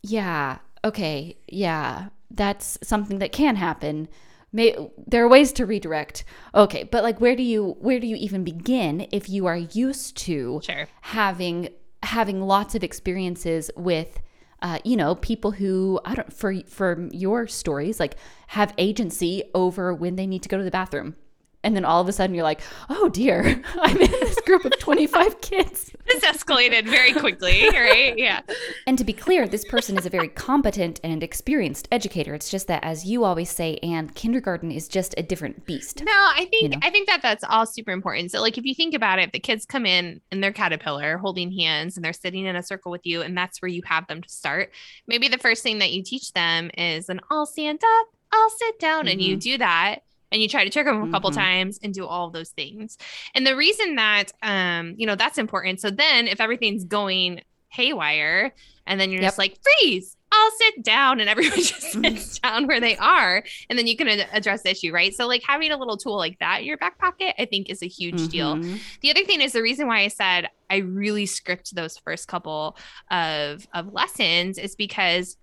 [0.02, 4.10] yeah, okay, yeah, that's something that can happen.
[4.52, 4.76] May,
[5.08, 6.26] there are ways to redirect.
[6.54, 10.18] Okay, but like where do you where do you even begin if you are used
[10.18, 10.88] to sure.
[11.02, 11.70] having
[12.04, 14.22] having lots of experiences with
[14.62, 18.16] uh, you know people who I don't for for your stories like
[18.48, 21.16] have agency over when they need to go to the bathroom
[21.64, 24.78] and then all of a sudden you're like, oh dear, I'm in this group of
[24.80, 25.90] 25 kids.
[26.06, 28.18] This escalated very quickly, right?
[28.18, 28.42] Yeah.
[28.86, 32.34] And to be clear, this person is a very competent and experienced educator.
[32.34, 36.04] It's just that, as you always say, and kindergarten is just a different beast.
[36.04, 36.80] No, I think you know?
[36.82, 38.32] I think that that's all super important.
[38.32, 41.54] So, like, if you think about it, the kids come in in their caterpillar holding
[41.54, 44.22] hands and they're sitting in a circle with you, and that's where you have them
[44.22, 44.72] to start,
[45.08, 48.78] maybe the first thing that you teach them is an "I'll stand up, I'll sit
[48.78, 49.08] down," mm-hmm.
[49.08, 49.52] and you mm-hmm.
[49.52, 51.40] do that and you try to trick them a couple mm-hmm.
[51.40, 52.98] times and do all those things.
[53.34, 55.80] And the reason that um, you know, that's important.
[55.80, 58.54] So then if everything's going haywire
[58.86, 59.30] and then you're yep.
[59.30, 63.78] just like freeze I'll sit down and everyone just sits down where they are and
[63.78, 66.60] then you can address the issue right so like having a little tool like that
[66.60, 68.28] in your back pocket i think is a huge mm-hmm.
[68.28, 72.28] deal the other thing is the reason why i said i really script those first
[72.28, 72.78] couple
[73.10, 75.38] of of lessons is because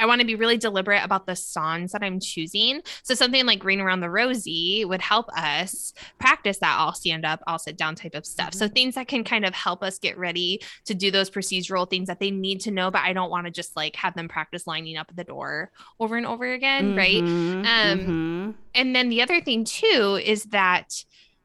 [0.00, 2.80] I want to be really deliberate about the songs that I'm choosing.
[3.02, 7.42] So something like Ring Around the Rosie would help us practice that I'll stand up,
[7.46, 8.50] I'll sit down type of stuff.
[8.50, 8.58] Mm-hmm.
[8.58, 12.08] So things that can kind of help us get ready to do those procedural things
[12.08, 14.66] that they need to know, but I don't want to just like have them practice
[14.66, 16.98] lining up at the door over and over again, mm-hmm.
[16.98, 17.20] right?
[17.20, 18.50] Um mm-hmm.
[18.74, 21.04] and then the other thing too is that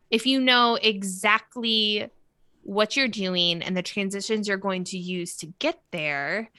[0.09, 2.09] if you know exactly
[2.61, 6.49] what you're doing and the transitions you're going to use to get there,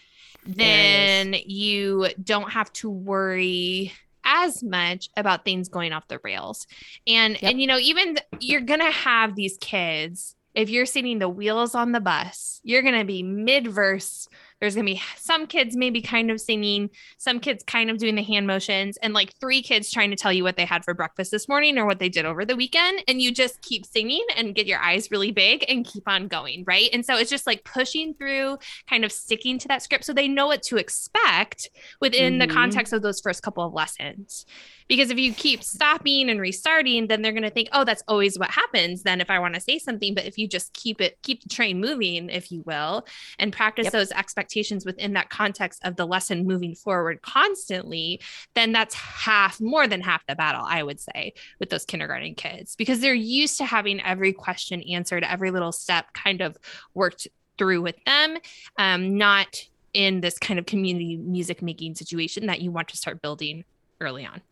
[0.46, 3.92] then you don't have to worry
[4.24, 6.66] as much about things going off the rails.
[7.06, 7.50] And yep.
[7.50, 11.28] and you know, even th- you're going to have these kids if you're sitting the
[11.28, 14.26] wheels on the bus, you're going to be mid verse
[14.60, 18.14] there's going to be some kids maybe kind of singing, some kids kind of doing
[18.14, 20.94] the hand motions, and like three kids trying to tell you what they had for
[20.94, 23.02] breakfast this morning or what they did over the weekend.
[23.06, 26.64] And you just keep singing and get your eyes really big and keep on going.
[26.66, 26.88] Right.
[26.92, 30.28] And so it's just like pushing through, kind of sticking to that script so they
[30.28, 31.68] know what to expect
[32.00, 32.48] within mm-hmm.
[32.48, 34.46] the context of those first couple of lessons.
[34.88, 38.38] Because if you keep stopping and restarting, then they're going to think, oh, that's always
[38.38, 39.02] what happens.
[39.02, 41.48] Then if I want to say something, but if you just keep it, keep the
[41.48, 43.06] train moving, if you will,
[43.38, 43.92] and practice yep.
[43.92, 48.20] those expectations within that context of the lesson moving forward constantly,
[48.54, 52.76] then that's half, more than half the battle, I would say, with those kindergarten kids,
[52.76, 56.56] because they're used to having every question answered, every little step kind of
[56.94, 57.26] worked
[57.58, 58.36] through with them,
[58.78, 63.22] um, not in this kind of community music making situation that you want to start
[63.22, 63.64] building
[64.00, 64.42] early on.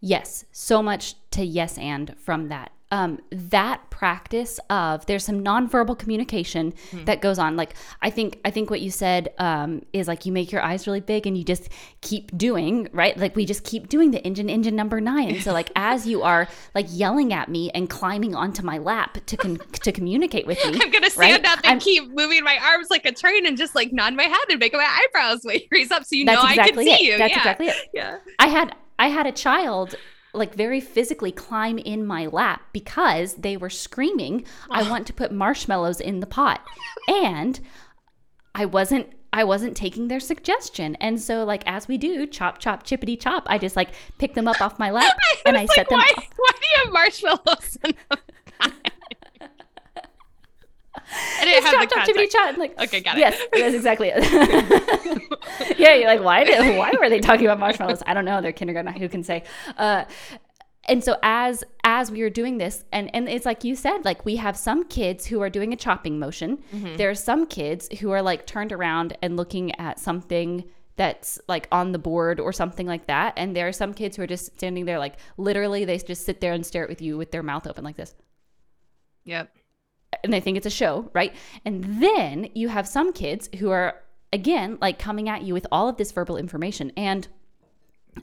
[0.00, 2.72] Yes, so much to yes and from that.
[2.90, 7.04] um, that practice of there's some nonverbal communication mm-hmm.
[7.04, 7.56] that goes on.
[7.56, 10.86] Like I think I think what you said um, is like you make your eyes
[10.86, 11.68] really big and you just
[12.00, 13.16] keep doing right.
[13.16, 15.40] Like we just keep doing the engine engine number nine.
[15.40, 19.36] So like as you are like yelling at me and climbing onto my lap to
[19.36, 21.52] con- to communicate with me, I'm gonna stand right?
[21.52, 24.24] up and I'm, keep moving my arms like a train and just like nod my
[24.24, 27.18] head and make my eyebrows raise up so you know exactly I can see you.
[27.18, 27.38] That's yeah.
[27.38, 27.76] exactly it.
[27.92, 28.18] Yeah.
[28.38, 29.94] I had I had a child
[30.34, 35.32] like very physically climb in my lap because they were screaming, I want to put
[35.32, 36.64] marshmallows in the pot.
[37.08, 37.60] and
[38.54, 40.96] I wasn't I wasn't taking their suggestion.
[40.96, 44.48] And so like as we do, chop chop chippity chop, I just like pick them
[44.48, 47.78] up off my lap and I like, set them why, why do you have marshmallows
[47.84, 48.18] in the?
[51.10, 53.20] I didn't have chop, the chop, chop, like, okay, got it.
[53.20, 55.78] Yes, that's exactly it.
[55.78, 58.02] yeah, you're like, why did, why were they talking about marshmallows?
[58.06, 58.40] I don't know.
[58.40, 58.92] They're kindergarten.
[58.94, 59.44] Who can say?
[59.76, 60.04] Uh,
[60.88, 64.24] and so as as we were doing this and and it's like you said like
[64.24, 66.96] we have some kids who are doing a chopping motion mm-hmm.
[66.96, 70.64] there are some kids who are like turned around and looking at something
[70.96, 74.22] that's like on the board or something like that and there are some kids who
[74.22, 77.16] are just standing there like literally they just sit there and stare at with you
[77.16, 78.14] with their mouth open like this
[79.24, 79.54] yep
[80.24, 81.34] and they think it's a show, right?
[81.64, 83.94] And then you have some kids who are
[84.32, 87.28] again like coming at you with all of this verbal information and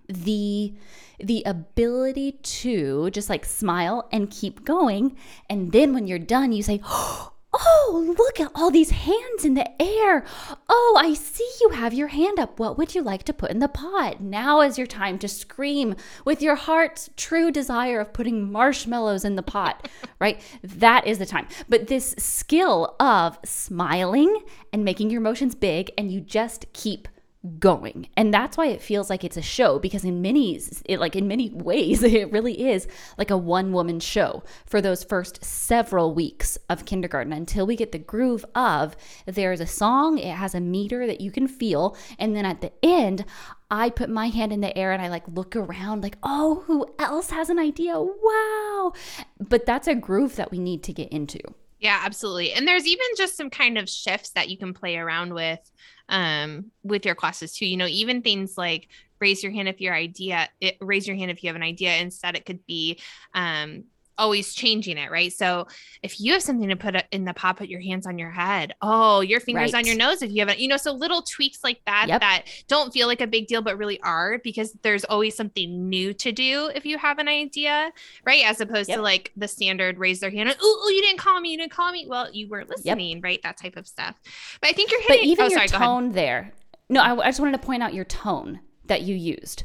[0.07, 0.73] the
[1.19, 5.15] the ability to just like smile and keep going
[5.49, 9.53] and then when you're done you say oh, Oh, look at all these hands in
[9.53, 10.25] the air.
[10.67, 12.59] Oh, I see you have your hand up.
[12.59, 14.19] What would you like to put in the pot?
[14.19, 19.37] Now is your time to scream with your heart's true desire of putting marshmallows in
[19.37, 19.87] the pot,
[20.19, 20.41] right?
[20.63, 21.47] That is the time.
[21.69, 24.41] But this skill of smiling
[24.73, 27.07] and making your emotions big, and you just keep
[27.59, 28.09] going.
[28.17, 31.27] And that's why it feels like it's a show because in many it, like in
[31.27, 36.57] many ways it really is like a one woman show for those first several weeks
[36.69, 37.33] of kindergarten.
[37.33, 41.31] Until we get the groove of there's a song it has a meter that you
[41.31, 43.25] can feel and then at the end
[43.71, 46.85] I put my hand in the air and I like look around like oh who
[46.99, 47.99] else has an idea?
[47.99, 48.93] Wow!
[49.39, 51.39] But that's a groove that we need to get into.
[51.79, 52.53] Yeah absolutely.
[52.53, 55.59] And there's even just some kind of shifts that you can play around with
[56.09, 57.65] um, with your classes too.
[57.65, 58.89] You know, even things like
[59.19, 61.97] raise your hand if your idea, it, raise your hand if you have an idea.
[61.97, 62.99] Instead, it could be
[63.33, 63.85] um,
[64.17, 65.31] always changing it, right?
[65.31, 65.67] So
[66.03, 68.73] if you have something to put in the pot, put your hands on your head.
[68.81, 69.79] Oh, your fingers right.
[69.79, 72.21] on your nose if you haven't, you know, so little tweaks like that yep.
[72.21, 76.13] that don't feel like a big deal, but really are because there's always something new
[76.13, 77.91] to do if you have an idea,
[78.25, 78.43] right?
[78.45, 78.97] As opposed yep.
[78.97, 81.91] to like the standard raise their hand, oh, you didn't call me, you didn't call
[81.91, 82.05] me.
[82.07, 83.23] Well, you weren't listening, yep.
[83.23, 83.41] right?
[83.43, 84.15] That type of stuff.
[84.61, 86.53] But I think you're hitting, but even oh, your sorry, tone there.
[86.89, 89.63] No, I, I just wanted to point out your tone that you used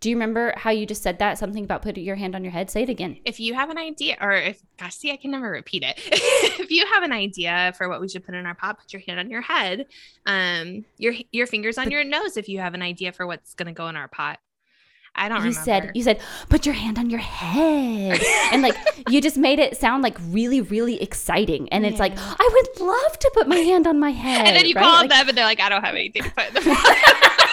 [0.00, 1.38] do you remember how you just said that?
[1.38, 2.70] Something about putting your hand on your head?
[2.70, 3.18] Say it again.
[3.24, 5.94] If you have an idea, or if, gosh, see, I can never repeat it.
[6.06, 9.02] if you have an idea for what we should put in our pot, put your
[9.06, 9.86] hand on your head.
[10.26, 13.54] Um, your your fingers on but, your nose if you have an idea for what's
[13.54, 14.38] going to go in our pot.
[15.16, 15.38] I don't.
[15.38, 15.64] You remember.
[15.64, 18.20] said you said put your hand on your head,
[18.52, 18.76] and like
[19.08, 21.68] you just made it sound like really, really exciting.
[21.70, 21.90] And yeah.
[21.90, 24.46] it's like I would love to put my hand on my head.
[24.46, 24.84] And then you right?
[24.84, 27.40] call like, them, and they're like, I don't have anything to put in the pot.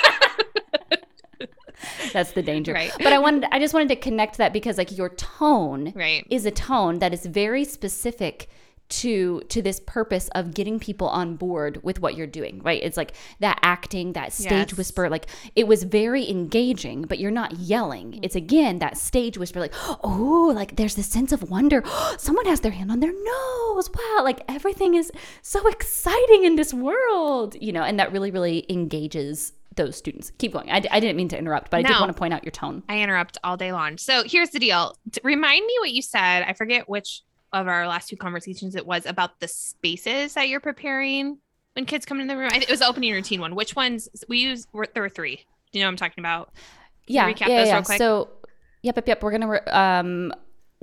[2.11, 2.73] That's the danger.
[2.73, 2.91] Right.
[2.97, 6.25] But I wanted I just wanted to connect that because like your tone right.
[6.29, 8.49] is a tone that is very specific
[8.89, 12.97] to to this purpose of getting people on board with what you're doing right it's
[12.97, 14.77] like that acting that stage yes.
[14.77, 19.59] whisper like it was very engaging but you're not yelling it's again that stage whisper
[19.59, 21.81] like oh like there's this sense of wonder
[22.17, 26.73] someone has their hand on their nose wow like everything is so exciting in this
[26.73, 30.31] world you know and that really really engages those students.
[30.37, 30.69] Keep going.
[30.69, 32.51] I, I didn't mean to interrupt, but I no, did want to point out your
[32.51, 32.83] tone.
[32.89, 33.97] I interrupt all day long.
[33.97, 34.95] So here's the deal.
[35.23, 36.43] remind me what you said.
[36.43, 40.59] I forget which of our last two conversations it was about the spaces that you're
[40.59, 41.37] preparing
[41.73, 42.51] when kids come in the room.
[42.53, 43.55] it was the opening routine one.
[43.55, 44.67] Which ones we use?
[44.93, 45.37] There were three.
[45.71, 46.53] Do you know what I'm talking about?
[47.07, 47.33] Can yeah.
[47.47, 47.81] yeah, yeah.
[47.81, 48.29] So,
[48.81, 49.23] yep, yep, yep.
[49.23, 50.33] We're gonna um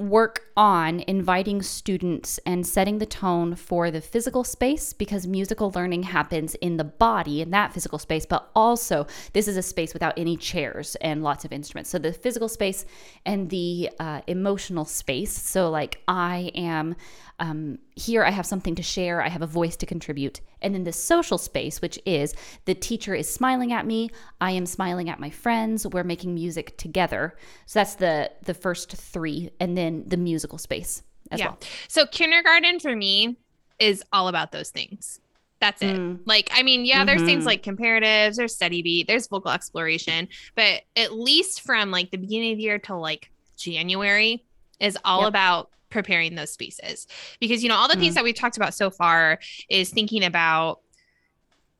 [0.01, 6.03] work on inviting students and setting the tone for the physical space because musical learning
[6.05, 10.15] happens in the body in that physical space, but also this is a space without
[10.17, 11.91] any chairs and lots of instruments.
[11.91, 12.87] So the physical space
[13.27, 15.33] and the uh, emotional space.
[15.33, 16.97] So, like, I am
[17.41, 20.41] um, here I have something to share, I have a voice to contribute.
[20.63, 22.35] And then the social space, which is
[22.67, 26.77] the teacher is smiling at me, I am smiling at my friends, we're making music
[26.77, 27.37] together.
[27.67, 31.47] So that's the the first three, and then the musical space as yeah.
[31.47, 31.59] well.
[31.89, 33.37] So kindergarten for me
[33.79, 35.21] is all about those things.
[35.61, 35.97] That's it.
[35.97, 36.21] Mm.
[36.25, 37.07] Like, I mean, yeah, mm-hmm.
[37.07, 37.47] there's things mm-hmm.
[37.47, 42.53] like comparatives, there's steady beat, there's vocal exploration, but at least from like the beginning
[42.53, 44.45] of the year till like January,
[44.79, 45.29] is all Yep.
[45.29, 47.07] about preparing those spaces
[47.41, 48.01] because you know all the Mm.
[48.01, 50.81] things that we've talked about so far is thinking about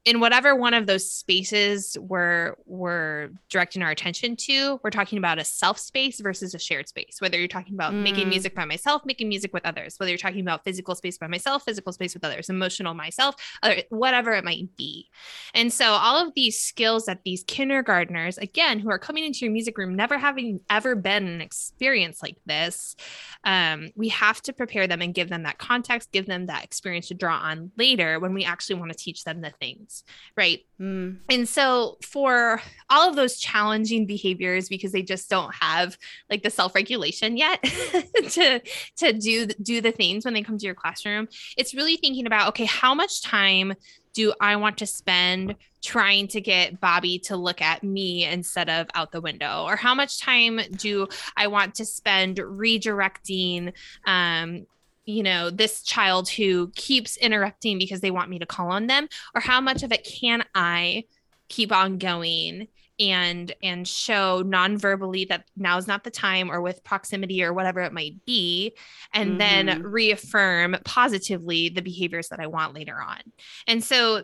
[0.07, 5.39] in whatever one of those spaces we're we're directing our attention to we're talking about
[5.39, 7.17] a self space versus a shared space.
[7.19, 8.31] Whether you're talking about making Mm.
[8.31, 9.97] music by myself making music with others.
[9.99, 12.49] Whether you're talking about physical space by myself physical space with others.
[12.49, 15.09] Emotional myself other, whatever it might be.
[15.53, 19.53] And so all of these skills that these kindergartners again who are coming into your
[19.53, 22.97] music room never having ever been an experience like this
[23.45, 27.09] um, we have to prepare them and give them that context give them that experience
[27.09, 29.90] to draw on later when we actually want to teach them the things
[30.37, 31.19] right Mm.
[31.29, 35.99] and so for all of those challenging behaviors because they just don't have
[36.31, 37.63] like the self-regulation yet
[38.31, 38.61] to
[38.97, 42.49] to do do the things when they come to your classroom, it's really thinking about
[42.49, 43.75] okay, how much time
[44.15, 48.89] do I want to spend trying to get Bobby to look at me instead of
[48.95, 49.65] out the window?
[49.67, 53.75] Or how much time do I want to spend redirecting
[54.07, 54.67] um
[55.11, 59.09] you know this child who keeps interrupting because they want me to call on them
[59.35, 61.05] or how much of it can i
[61.49, 62.69] keep on going
[62.99, 67.93] and and show non-verbally that now's not the time or with proximity or whatever it
[67.93, 68.75] might be
[69.15, 69.81] and then Mhm.
[69.83, 73.21] reaffirm positively the behaviors that i want later on
[73.67, 74.23] and so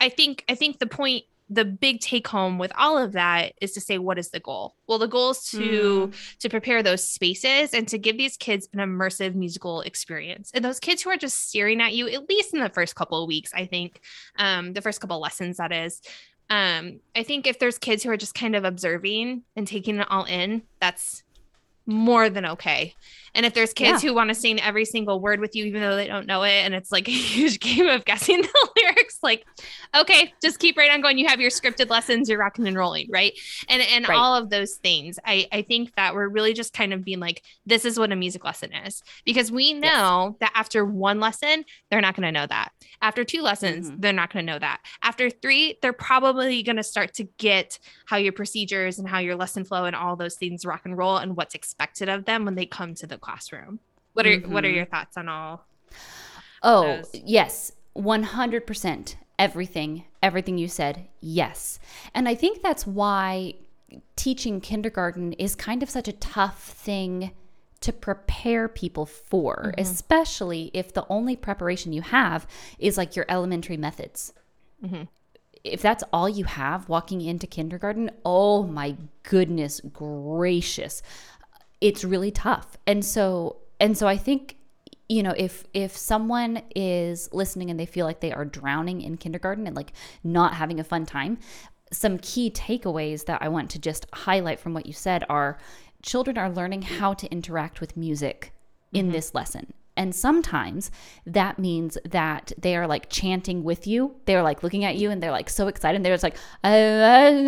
[0.00, 3.72] i think i think the point the big take home with all of that is
[3.72, 7.74] to say what is the goal well the goal is to to prepare those spaces
[7.74, 10.50] and to give these kids an immersive musical experience.
[10.54, 13.22] And those kids who are just staring at you, at least in the first couple
[13.22, 14.00] of weeks, I think,
[14.36, 16.00] um, the first couple of lessons, that is.
[16.48, 20.06] Um, I think if there's kids who are just kind of observing and taking it
[20.10, 21.22] all in, that's
[21.86, 22.94] more than okay.
[23.34, 25.94] And if there's kids who want to sing every single word with you, even though
[25.94, 29.44] they don't know it, and it's like a huge game of guessing the lyrics, like,
[29.96, 31.16] okay, just keep right on going.
[31.18, 33.32] You have your scripted lessons, you're rocking and rolling, right?
[33.68, 34.16] And and Right.
[34.18, 35.18] all of those things.
[35.24, 38.16] I I think that we're really just kind of being like, this is what a
[38.16, 42.46] music lesson is, because we know that after one lesson, they're not going to know
[42.46, 42.70] that.
[43.02, 44.00] After two lessons, Mhm.
[44.00, 44.80] they're not going to know that.
[45.02, 49.36] After three, they're probably going to start to get how your procedures and how your
[49.36, 52.54] lesson flow and all those things rock and roll and what's expected of them when
[52.54, 53.80] they come to the classroom.
[54.12, 54.74] What are what are Mhm.
[54.74, 55.64] your thoughts on all?
[56.62, 57.10] Oh, those.
[57.24, 57.72] yes.
[57.94, 59.16] 100%.
[59.38, 61.78] Everything, everything you said, yes.
[62.14, 63.54] And I think that's why
[64.14, 67.32] teaching kindergarten is kind of such a tough thing
[67.80, 72.46] to prepare people for, especially if the only preparation you have
[72.78, 74.34] is like your elementary methods.
[74.84, 75.08] Mhm.
[75.64, 81.02] If that's all you have walking into kindergarten, oh my goodness gracious.
[81.80, 82.76] It's really tough.
[82.86, 84.56] And so and so I think
[85.10, 89.16] you know if if someone is listening and they feel like they are drowning in
[89.16, 91.36] kindergarten and like not having a fun time
[91.92, 95.58] some key takeaways that i want to just highlight from what you said are
[96.02, 98.52] children are learning how to interact with music
[98.92, 99.12] in mm-hmm.
[99.12, 100.90] this lesson and sometimes
[101.26, 104.16] that means that they are like chanting with you.
[104.24, 105.96] They're like looking at you and they're like so excited.
[105.96, 107.46] And They're just like, and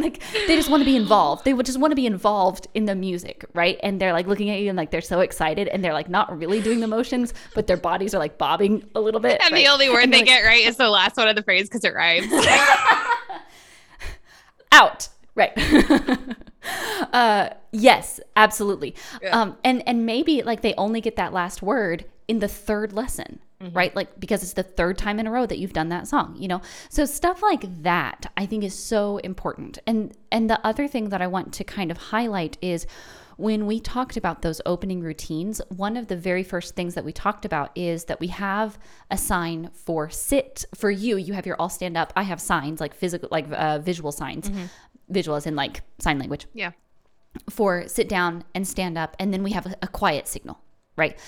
[0.00, 1.44] like they just want to be involved.
[1.44, 3.80] They would just want to be involved in the music, right?
[3.82, 6.38] And they're like looking at you and like they're so excited and they're like not
[6.38, 9.40] really doing the motions, but their bodies are like bobbing a little bit.
[9.42, 9.64] And right?
[9.64, 11.64] the only word And they they're get right is the last one of the phrase
[11.64, 12.32] because it rhymes.
[14.72, 15.52] out right
[17.12, 18.94] uh yes absolutely.
[19.22, 19.40] Yeah.
[19.40, 23.40] um and and maybe like they only get that last word in the third lesson
[23.74, 23.94] right?
[23.94, 26.48] Like because it's the third time in a row that you've done that song you
[26.48, 26.62] know?
[26.88, 29.78] So stuff like that i think is so important.
[29.86, 32.86] And and the other thing that i want to kind of highlight is
[33.40, 37.12] when we talked about those opening routines, one of the very first things that we
[37.12, 38.78] talked about is that we have
[39.10, 40.66] a sign for sit.
[40.74, 42.12] For you, you have your all stand up.
[42.14, 44.50] I have signs like physical, like uh, visual signs,
[45.10, 46.72] visual as in like sign language yeah.
[47.48, 49.16] for sit down and stand up.
[49.18, 50.58] And then we have a, a quiet signal,
[50.96, 51.18] right?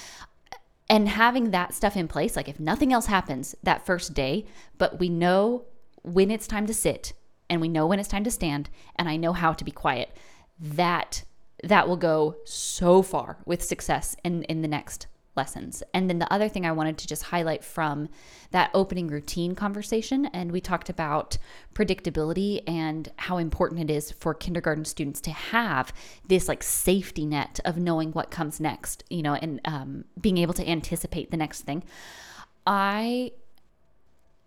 [0.88, 4.44] And having that stuff in place, like if nothing else happens that first day,
[4.78, 5.64] but we know
[6.02, 7.12] when it's time to sit
[7.48, 10.16] and we know when it's time to stand, and I know how to be quiet,
[10.58, 11.24] that
[11.62, 15.82] that will go so far with success in in the next lessons.
[15.94, 18.08] And then the other thing I wanted to just highlight from
[18.50, 21.38] that opening routine conversation and we talked about
[21.74, 25.92] predictability and how important it is for kindergarten students to have
[26.28, 30.54] this like safety net of knowing what comes next, you know, and um, being able
[30.54, 31.82] to anticipate the next thing.
[32.66, 33.32] I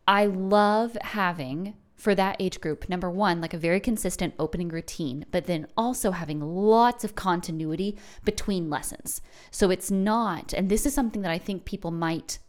[0.08, 5.26] I love having for that age group, number one, like a very consistent opening routine,
[5.32, 9.22] but then also having lots of continuity between lessons.
[9.52, 12.40] So it's not, and this is something that I think people might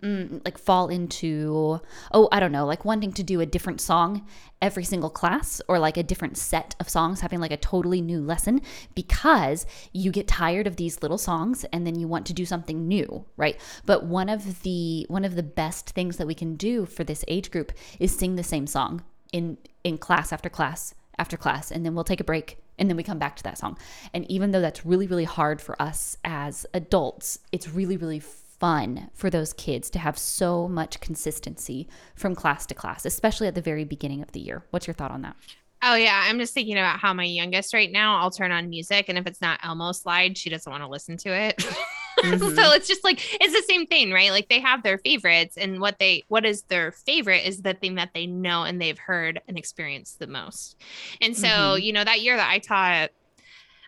[0.00, 1.80] mm, like fall into
[2.12, 4.26] oh i don't know like wanting to do a different song
[4.62, 8.20] every single class or like a different set of songs having like a totally new
[8.20, 8.60] lesson
[8.94, 12.88] because you get tired of these little songs and then you want to do something
[12.88, 13.60] new right?
[13.84, 17.24] But one of the one of the best things that we can do for this
[17.28, 21.84] age group is sing the same song in in class after class after class and
[21.84, 23.78] then we'll take a break and then we come back to that song.
[24.12, 28.45] And even though that's really really hard for us as adults it's really really fun
[28.58, 33.62] for those kids to have so much consistency from class to class, especially at the
[33.62, 34.64] very beginning of the year.
[34.70, 35.36] What's your thought on that?
[35.82, 39.06] Oh yeah, I'm just thinking about how my youngest right now, I'll turn on music
[39.08, 41.64] and if it's not Elmo slide, she doesn't want to listen to it.
[42.16, 42.54] Mm-hmm.
[42.54, 44.30] so it's just like it's the same thing, right?
[44.30, 47.96] Like they have their favorites and what they what is their favorite is the thing
[47.96, 50.80] that they know and they've heard and experienced the most.
[51.20, 51.82] And so, mm-hmm.
[51.82, 53.10] you know, that year that I taught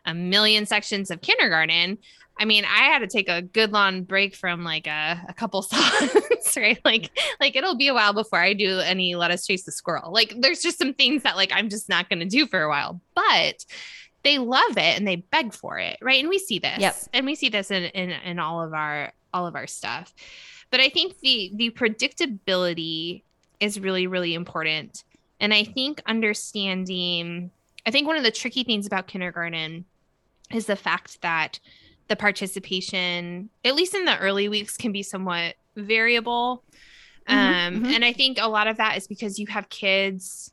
[0.04, 1.98] a million sections of kindergarten,
[2.38, 5.62] I mean, I had to take a good long break from like a, a couple
[5.62, 6.80] songs, right?
[6.84, 7.10] Like,
[7.40, 10.34] like it'll be a while before I do any "Let Us Chase the Squirrel." Like,
[10.38, 13.00] there's just some things that like I'm just not going to do for a while,
[13.14, 13.64] but
[14.22, 16.20] they love it and they beg for it, right?
[16.20, 16.96] And we see this, yep.
[17.12, 20.14] and we see this in, in in all of our all of our stuff.
[20.70, 23.22] But I think the the predictability
[23.58, 25.04] is really really important,
[25.40, 27.50] and I think understanding.
[27.86, 29.86] I think one of the tricky things about kindergarten
[30.52, 31.58] is the fact that
[32.08, 36.64] the participation, at least in the early weeks, can be somewhat variable.
[37.28, 37.92] Mm-hmm, um, mm-hmm.
[37.94, 40.52] And I think a lot of that is because you have kids.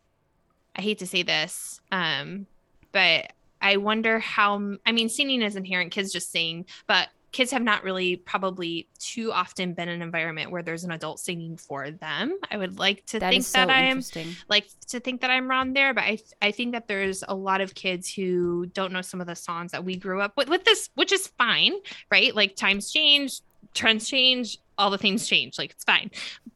[0.76, 2.48] I hate to say this, um,
[2.92, 3.32] but
[3.62, 4.78] I wonder how.
[4.86, 5.92] I mean, singing is inherent.
[5.92, 10.52] Kids just sing, but kids have not really probably too often been in an environment
[10.52, 12.40] where there's an adult singing for them.
[12.50, 14.02] I would like to that think that I'm
[14.48, 17.60] like to think that I'm wrong there, but I I think that there's a lot
[17.60, 20.64] of kids who don't know some of the songs that we grew up with with
[20.64, 21.74] this, which is fine,
[22.10, 22.34] right?
[22.34, 23.42] Like times change,
[23.74, 26.12] trends change, all the things change, like it's fine.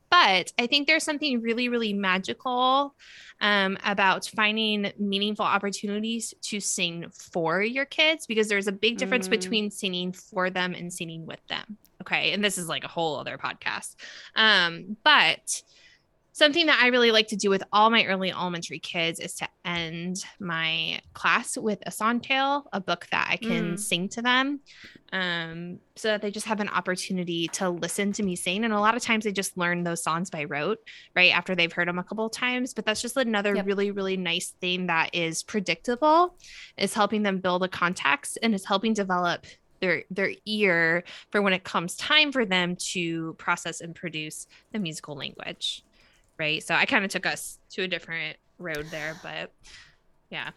[0.10, 2.96] But I think there's something really, really magical
[3.42, 9.28] um, about finding meaningful opportunities to sing for your kids because there's a big difference
[9.28, 9.32] mm.
[9.32, 11.78] between singing for them and singing with them.
[12.02, 12.34] Okay.
[12.34, 13.96] And this is like a whole other podcast.
[14.36, 15.62] Um, but
[16.40, 19.48] something that I really like to do with all my early elementary kids is to
[19.66, 23.80] end my class with a song tale, a book that I can mm.
[23.80, 24.62] sing to them
[25.12, 28.64] um, so that they just have an opportunity to listen to me sing.
[28.64, 30.80] And a lot of times they just learn those songs by rote,
[31.14, 31.36] right?
[31.36, 32.74] After they've heard them a couple of times.
[32.74, 33.66] But that's just another yep.
[33.66, 36.38] really, really nice thing that is predictable,
[36.78, 39.46] is helping them build a context and is helping develop
[39.82, 44.80] their their ear for when it comes time for them to process and produce the
[44.80, 45.84] musical language.
[46.40, 46.64] Right.
[46.64, 49.52] So I kind of took us to a different road there, but
[50.30, 50.52] yeah.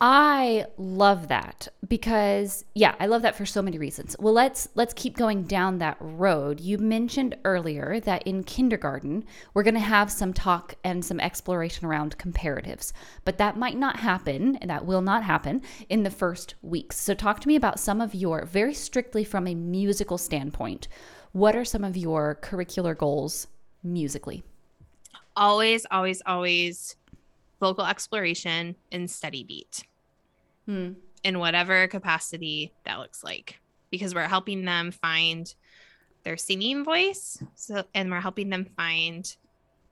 [0.00, 4.14] I love that because yeah, I love that for so many reasons.
[4.20, 6.60] Well, let's let's keep going down that road.
[6.60, 9.24] You mentioned earlier that in kindergarten,
[9.54, 12.92] we're going to have some talk and some exploration around comparatives.
[13.24, 16.96] But that might not happen, and that will not happen in the first weeks.
[16.96, 20.86] So talk to me about some of your very strictly from a musical standpoint.
[21.32, 23.48] What are some of your curricular goals
[23.82, 24.42] musically?
[25.36, 26.96] Always, always, always
[27.60, 29.84] vocal exploration and steady beat
[30.66, 30.92] hmm.
[31.24, 33.60] in whatever capacity that looks like
[33.90, 35.54] because we're helping them find
[36.24, 39.36] their singing voice so and we're helping them find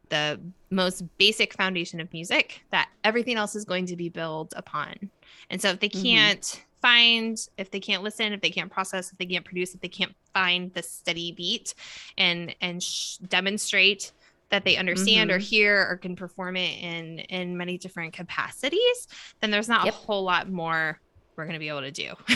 [0.08, 4.94] the most basic foundation of music that everything else is going to be built upon
[5.50, 6.02] and so if they mm-hmm.
[6.02, 6.65] can't mm-hmm.
[6.82, 9.88] Find if they can't listen if they can't process if they can't produce if they
[9.88, 11.74] can't find the steady beat
[12.18, 14.12] and and sh- demonstrate
[14.50, 15.36] that they understand mm-hmm.
[15.36, 19.08] or hear or can perform it in in many different capacities
[19.40, 19.94] then there's not yep.
[19.94, 21.00] a whole lot more
[21.36, 22.12] we're going to be able to do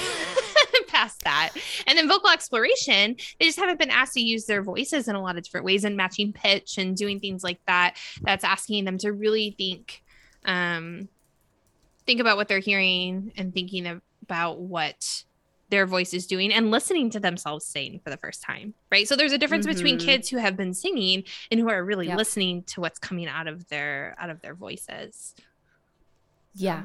[0.88, 1.50] past that
[1.86, 5.22] and then vocal exploration they just haven't been asked to use their voices in a
[5.22, 8.98] lot of different ways and matching pitch and doing things like that that's asking them
[8.98, 10.02] to really think
[10.46, 11.08] um
[12.06, 13.86] think about what they're hearing and thinking
[14.30, 15.24] about what
[15.70, 19.16] their voice is doing and listening to themselves sing for the first time right so
[19.16, 19.74] there's a difference mm-hmm.
[19.74, 22.16] between kids who have been singing and who are really yep.
[22.16, 25.34] listening to what's coming out of their out of their voices
[26.54, 26.84] yeah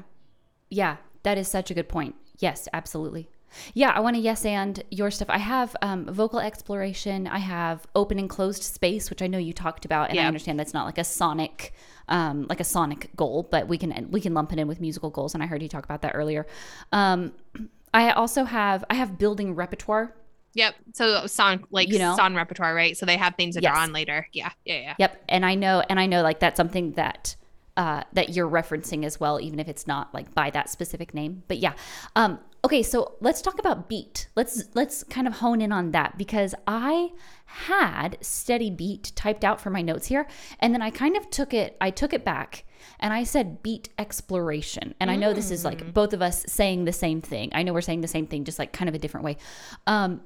[0.69, 3.29] yeah that is such a good point yes absolutely
[3.73, 5.29] yeah, I want to yes and your stuff.
[5.29, 7.25] I have um, vocal exploration.
[7.25, 10.59] I have open and closed space, which I know you talked about, and I understand
[10.59, 11.73] that's not like a sonic,
[12.07, 15.09] um, like a sonic goal, but we can we can lump it in with musical
[15.09, 15.33] goals.
[15.33, 16.45] And I heard you talk about that earlier.
[16.91, 17.33] Um,
[17.93, 20.13] I also have I have building repertoire.
[20.53, 20.75] Yep.
[20.93, 22.15] So song like you know?
[22.15, 22.97] song repertoire, right?
[22.97, 23.75] So they have things that yes.
[23.75, 24.27] are on later.
[24.31, 24.51] Yeah.
[24.65, 24.79] Yeah.
[24.79, 24.95] Yeah.
[24.99, 25.23] Yep.
[25.29, 27.35] And I know and I know like that's something that
[27.77, 31.43] uh, that you're referencing as well, even if it's not like by that specific name.
[31.47, 31.73] But yeah,
[32.15, 32.81] um, okay.
[32.83, 34.27] So let's talk about beat.
[34.35, 37.11] Let's let's kind of hone in on that because I
[37.45, 40.25] had steady beat typed out for my notes here,
[40.59, 41.75] and then I kind of took it.
[41.81, 42.63] I took it back
[42.99, 44.95] and I said beat exploration.
[44.99, 45.93] And I know this is like Mm.
[45.93, 47.49] both of us saying the same thing.
[47.53, 49.37] I know we're saying the same thing, just like kind of a different way.
[49.87, 50.21] Um,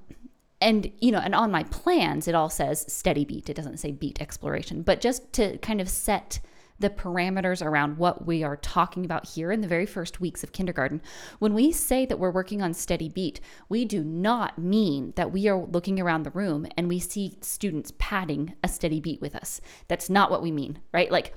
[0.61, 3.49] and you know, and on my plans, it all says steady beat.
[3.49, 6.41] It doesn't say beat exploration, but just to kind of set
[6.79, 10.51] the parameters around what we are talking about here in the very first weeks of
[10.51, 11.01] kindergarten.
[11.39, 15.47] When we say that we're working on steady beat, we do not mean that we
[15.47, 19.61] are looking around the room and we see students padding a steady beat with us.
[19.87, 21.11] That's not what we mean, right?
[21.11, 21.35] Like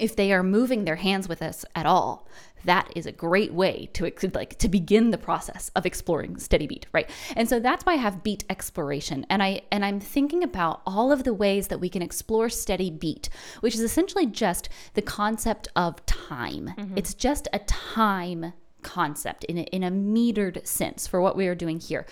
[0.00, 2.28] if they are moving their hands with us at all
[2.64, 6.86] that is a great way to like to begin the process of exploring steady beat
[6.92, 7.08] right?
[7.36, 9.26] And so that's why i have beat exploration.
[9.30, 12.90] And i and i'm thinking about all of the ways that we can explore steady
[12.90, 13.28] beat
[13.60, 16.74] which is essentially just the concept of time.
[16.76, 16.98] Mm-hmm.
[16.98, 21.54] It's just a time concept in a, in a metered sense for what we are
[21.54, 22.06] doing here.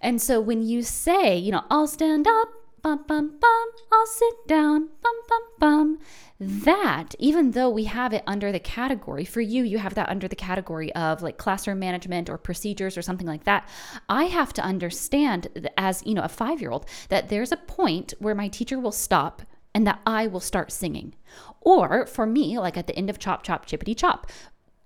[0.00, 2.48] And so when you say, you know, I'll stand up,
[2.82, 5.98] bum, bum, bum, I'll sit down, bum, bum, bum,
[6.38, 10.26] that, even though we have it under the category, for you, you have that under
[10.26, 13.68] the category of like classroom management or procedures or something like that.
[14.08, 18.14] I have to understand as, you know, a five year old that there's a point
[18.18, 19.42] where my teacher will stop
[19.74, 21.14] and that I will start singing.
[21.60, 24.26] Or for me, like at the end of Chop Chop Chippity Chop,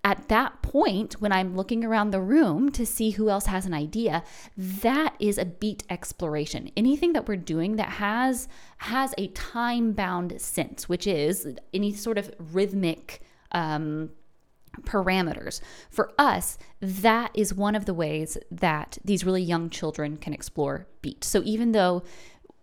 [0.04, 3.72] at that point, when I'm looking around the room to see who else has an
[3.72, 4.22] idea,
[4.56, 6.70] that is a beat exploration.
[6.76, 8.46] Anything that we're doing that has
[8.78, 14.10] has a time bound sense, which is any sort of rhythmic um,
[14.82, 15.60] parameters.
[15.90, 20.86] For us, that is one of the ways that these really young children can explore
[21.00, 21.24] beat.
[21.24, 22.02] So even though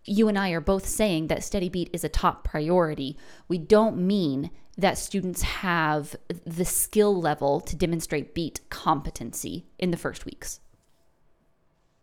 [0.06, 3.97] you and I are both saying that steady beat is a top priority, we don't
[3.97, 10.60] mean that students have the skill level to demonstrate beat competency in the first weeks.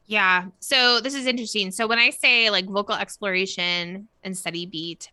[0.06, 0.46] Yeah.
[0.60, 1.70] So this is interesting.
[1.70, 5.10] So when I say like vocal exploration and steady beat,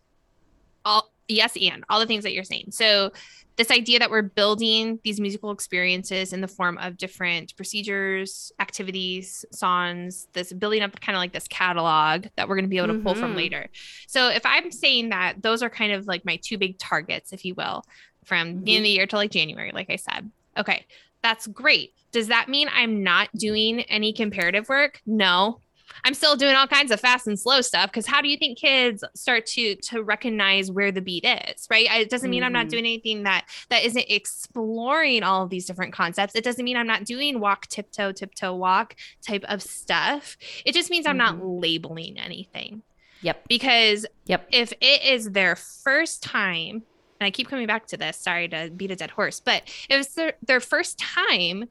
[0.86, 2.68] all yes, and all the things that you're saying.
[2.70, 3.12] So
[3.58, 9.46] this idea that we're building these musical experiences in the form of different procedures, activities,
[9.52, 12.94] songs, this building up kind of like this catalog that we're going to be able
[12.94, 13.38] to pull from Mhm.
[13.38, 13.70] later.
[14.08, 17.46] So if I'm saying that those are kind of like my two big targets, if
[17.46, 17.84] you will,
[18.26, 20.32] from the end of the year to like January, like I said.
[20.58, 20.86] Okay,
[21.22, 21.94] that's great.
[22.12, 25.02] Does that mean I'm not doing any comparative work?
[25.06, 25.60] No.
[26.04, 28.58] I'm still doing all kinds of fast and slow stuff because how do you think
[28.58, 31.88] kids start to to recognize where the beat is, right?
[32.02, 32.70] It doesn't mean I'm not Mhm.
[32.70, 36.36] doing anything that that isn't exploring all of these different concepts.
[36.36, 40.38] It doesn't mean I'm not doing walk tiptoe tiptoe walk type of stuff.
[40.66, 42.82] It just means I'm not labeling anything
[43.22, 43.48] Yep.
[43.48, 44.48] because Yep.
[44.52, 46.84] if it is their first time
[47.20, 49.96] and i keep coming back to this sorry to beat a dead horse but it
[49.96, 51.64] was their, their first time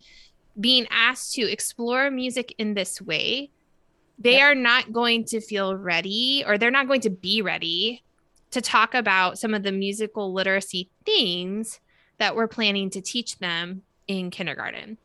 [0.59, 3.51] being asked to explore music in this way
[4.19, 4.43] they Yep.
[4.43, 8.03] are not going to feel ready or they're not going to be ready
[8.51, 11.81] to talk about some of the musical literacy things
[12.19, 14.97] that we're planning to teach them in kindergarten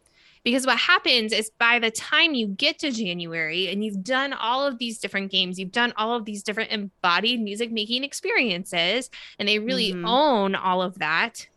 [0.44, 4.66] because what happens is by the time you get to January and you've done all
[4.66, 9.50] of these different games, you've done all of these different embodied music making experiences, and
[9.50, 10.08] they really Mhm.
[10.08, 11.48] own all of that,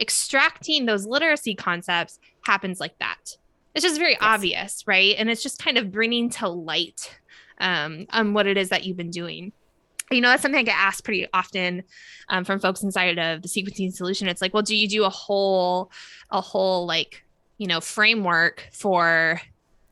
[0.00, 3.36] extracting those literacy concepts happens like that.
[3.74, 5.14] It's just very obvious, right?
[5.18, 7.18] And it's just kind of bringing to light
[7.58, 9.52] um, on what it is that you've been doing.
[10.10, 11.82] You know, that's something I get asked pretty often
[12.28, 14.28] um, from folks inside of the sequencing solution.
[14.28, 15.90] It's like, well, do you do a whole,
[16.30, 17.24] a whole like
[17.58, 19.40] you know framework for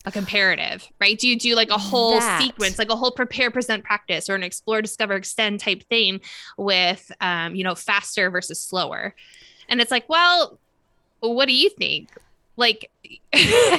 [0.04, 3.50] a comparative right do you do like a whole That- sequence like a whole prepare
[3.50, 6.20] present practice or an explore discover extend type thing
[6.58, 9.14] with um you know faster versus slower
[9.68, 10.58] and it's like well
[11.20, 12.10] what do you think
[12.56, 12.90] like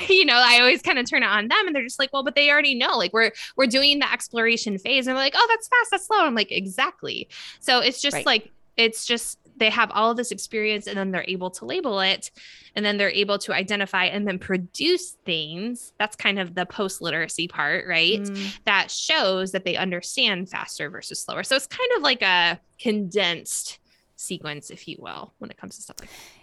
[0.10, 2.24] you know i always kind of turn it on them and they're just like well
[2.24, 5.08] but they already know like we're we're doing the exploration phase.
[5.08, 6.26] And they're like oh that's fast that's slow.
[6.26, 7.28] I'm like exactly.
[7.60, 8.26] So it's just Right.
[8.26, 12.00] like it's just they have all of this experience and then they're able to label
[12.00, 12.32] it
[12.76, 15.94] and then they're able to identify and then produce things.
[16.00, 18.22] That's kind of the post literacy part right?
[18.22, 21.44] Mm, that shows that they understand faster versus slower.
[21.44, 23.80] So it's kind of like a condensed
[24.16, 26.43] sequence if you will when it comes to stuff like that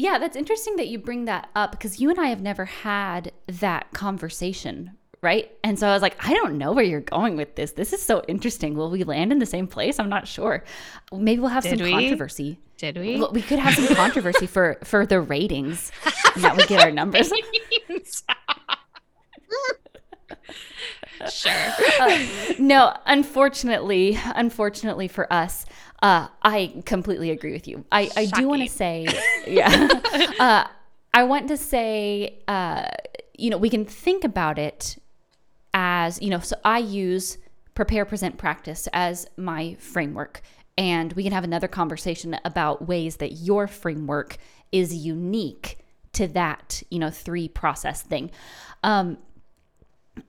[0.00, 3.32] Yeah, that's interesting that you bring that up because you and I have never had
[3.48, 4.92] that conversation,
[5.22, 5.50] right?
[5.64, 7.72] And so I was like, I don't know where you're going with this.
[7.72, 8.74] This is so interesting.
[8.76, 9.98] Will we land in the same place?
[9.98, 10.62] I'm not sure.
[11.12, 11.90] Maybe we'll have Did some we?
[11.90, 12.60] controversy.
[12.76, 15.90] did we we could have some controversy for for the ratings.
[16.36, 17.32] And that would get our numbers.
[21.32, 22.24] sure Uh,
[22.58, 25.66] no, unfortunately, unfortunately for us,
[26.00, 27.84] Uh, I completely agree with you.
[27.90, 29.06] I, I do want to say,
[29.46, 29.88] yeah.
[30.40, 30.64] uh,
[31.12, 32.86] I want to say, uh,
[33.36, 34.98] you know, we can think about it
[35.74, 37.38] as, you know, so I use
[37.74, 40.42] prepare, present, practice as my framework.
[40.76, 44.36] And we can have another conversation about ways that your framework
[44.70, 45.78] is unique
[46.12, 48.30] to that, you know, three process thing.
[48.84, 49.18] Um,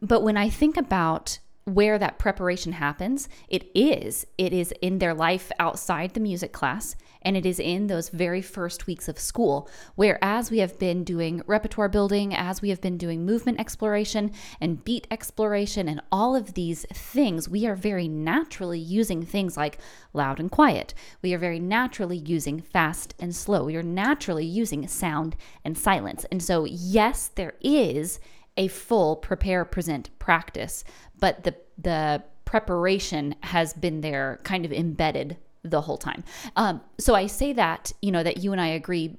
[0.02, 1.40] but when I think about
[1.76, 6.96] where that preparation happens, it is it is in their life outside the music class
[7.22, 11.04] and it is in those very first weeks of school where as we have been
[11.04, 16.36] doing repertoire building, as we have been doing movement exploration and beat exploration and all
[16.36, 19.80] of these things, we are very naturally using things like
[20.14, 20.94] loud and quiet.
[21.22, 23.66] We are very naturally using fast and slow.
[23.66, 26.26] We are naturally using sound and silence.
[26.32, 28.20] And so yes, there is
[28.60, 30.84] a full prepare present practice
[31.20, 36.24] but the the preparation has been there kind of embedded the whole time.
[36.56, 39.18] Um, so i say that you know that you and i agree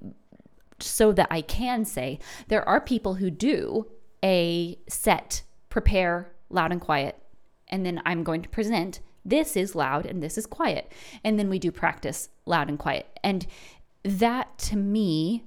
[0.80, 2.18] so that i can say
[2.48, 3.86] there are people who do
[4.24, 7.16] a set prepare loud and quiet
[7.68, 9.00] and then i'm going to present.
[9.24, 10.90] This is loud and this is quiet.
[11.22, 13.06] And then we do practice loud and quiet.
[13.22, 13.46] And
[14.02, 15.44] that to me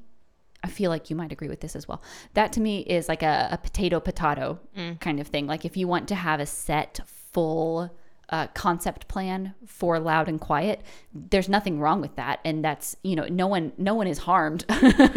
[0.63, 2.01] I feel like you might agree with this as well.
[2.33, 4.99] That to me is like a, a potato potato mm.
[4.99, 5.45] kind of thing.
[5.45, 7.91] Like if you want to have a set full
[8.29, 10.81] uh, concept plan for loud and quiet
[11.13, 14.65] there's nothing wrong with that and that's you know no one no one is harmed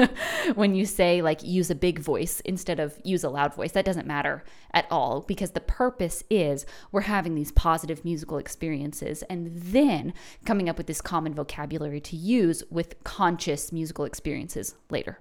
[0.54, 3.84] when you say like use a big voice instead of use a loud voice that
[3.84, 4.44] doesn't matter
[4.74, 10.12] at all because the purpose is we're having these positive musical experiences and then
[10.44, 15.20] coming up with this common vocabulary to use with conscious musical experiences later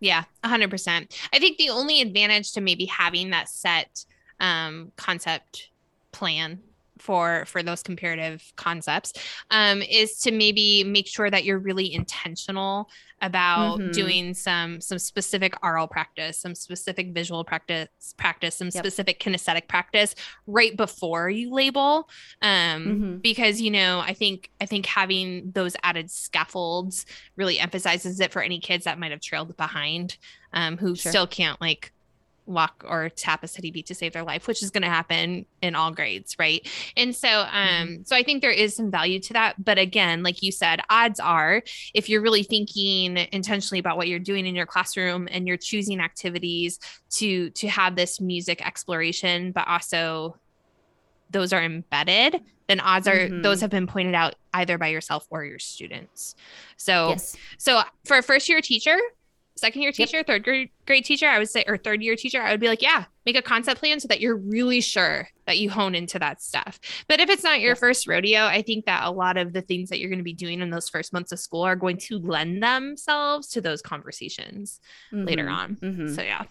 [0.00, 1.16] yeah, 100%.
[1.32, 4.04] I think the only advantage to maybe having that set
[4.40, 5.70] um, concept
[6.12, 6.60] plan
[6.98, 9.12] for for those comparative concepts
[9.50, 12.88] um, is to maybe make sure that you're really intentional
[13.22, 13.92] about mm-hmm.
[13.92, 17.88] doing some some specific aural practice some specific visual practice
[18.18, 18.84] practice some yep.
[18.84, 20.14] specific kinesthetic practice
[20.46, 22.08] right before you label
[22.42, 23.16] um, mm-hmm.
[23.16, 28.42] because you know i think i think having those added scaffolds really emphasizes it for
[28.42, 30.18] any kids that might have trailed behind
[30.52, 31.10] um, who sure.
[31.10, 31.92] still can't like
[32.46, 35.44] walk or tap a steady beat to save their life which is going to happen
[35.62, 38.02] in all grades right and so um mm-hmm.
[38.04, 41.20] so i think there is some value to that but again like you said odds
[41.20, 41.62] are
[41.94, 46.00] if you're really thinking intentionally about what you're doing in your classroom and you're choosing
[46.00, 46.78] activities
[47.10, 50.36] to to have this music exploration but also
[51.30, 53.42] those are embedded then odds are mm-hmm.
[53.42, 56.34] those have been pointed out either by yourself or your students
[56.76, 57.36] so yes.
[57.58, 58.96] so for a first year teacher
[59.56, 60.26] second year teacher, yep.
[60.26, 62.82] third grade, grade teacher, I would say, or third year teacher, I would be like,
[62.82, 66.42] yeah, make a concept plan so that you're really sure that you hone into that
[66.42, 66.78] stuff.
[67.08, 67.80] But if it's not your yes.
[67.80, 70.34] first rodeo, I think that a lot of the things that you're going to be
[70.34, 74.80] doing in those first months of school are going to lend themselves to those conversations
[75.12, 75.24] mm-hmm.
[75.24, 75.76] later on.
[75.76, 76.14] Mm-hmm.
[76.14, 76.44] So, yeah.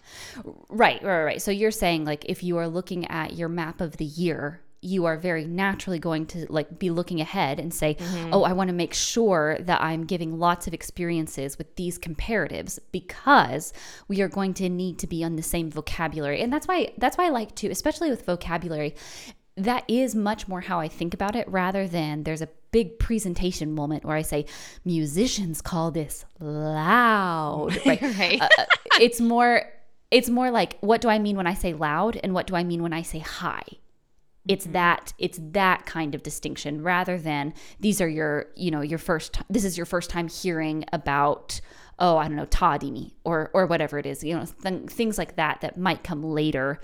[0.68, 1.42] Right, right, right.
[1.42, 5.04] So you're saying like if you are looking at your map of the year you
[5.04, 8.32] are very naturally going to like be looking ahead and say mm-hmm.
[8.32, 12.78] oh i want to make sure that i'm giving lots of experiences with these comparatives
[12.92, 13.72] because
[14.08, 17.16] we are going to need to be on the same vocabulary and that's why that's
[17.16, 18.94] why i like to especially with vocabulary
[19.56, 23.74] that is much more how i think about it rather than there's a big presentation
[23.74, 24.44] moment where i say
[24.84, 28.40] musicians call this loud right, right.
[28.40, 28.64] Uh, uh,
[29.00, 29.62] it's more
[30.10, 32.62] it's more like what do i mean when i say loud and what do i
[32.62, 33.64] mean when i say high
[34.48, 34.72] it's mm-hmm.
[34.72, 39.40] that it's that kind of distinction rather than these are your you know your first
[39.50, 41.60] this is your first time hearing about
[41.98, 45.36] oh i don't know tadini or or whatever it is you know th- things like
[45.36, 46.80] that that might come later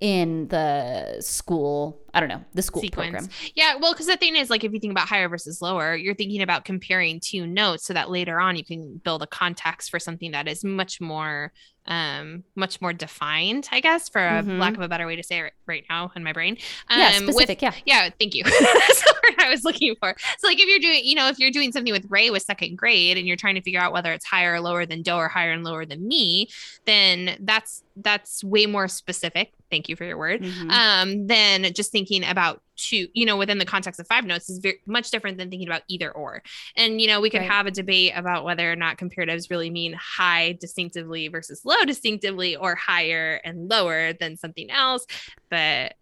[0.00, 3.10] in the school i don't know the school Sequence.
[3.10, 3.28] program.
[3.54, 6.14] Yeah well because the thing is like if you think about higher versus lower you're
[6.14, 9.98] thinking about comparing two notes so that later on you can build a context for
[9.98, 11.52] something that is much more
[11.86, 14.58] um much more defined i guess for a mm-hmm.
[14.58, 16.56] lack of a better way to say it right now in my brain.
[16.88, 18.02] Um yeah, specific, with, yeah.
[18.04, 18.44] Yeah thank you.
[18.60, 20.14] That's what i was looking for.
[20.38, 22.76] So like if you're doing you know if you're doing something with re with second
[22.76, 25.28] grade and you're trying to figure out whether it's higher or lower than do or
[25.28, 26.48] higher and lower than mi
[26.86, 30.42] then that's that's way more specific thank you for your word.
[30.42, 30.70] Mm-hmm.
[30.70, 34.58] um than just thinking about two you know within the context of five notes is
[34.58, 36.42] very much different than thinking about either or.
[36.76, 37.50] And you know we could right.
[37.50, 42.56] have a debate about whether or not comparatives really mean high distinctively versus low distinctively
[42.56, 45.06] or higher and lower than something else.
[45.50, 45.94] But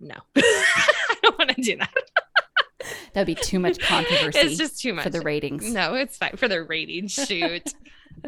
[0.00, 1.92] no i don't want to do that.
[3.12, 5.72] That'd be too much controversy it's just too much for the ratings.
[5.72, 6.36] No it's fine.
[6.36, 7.74] For the ratings shoot.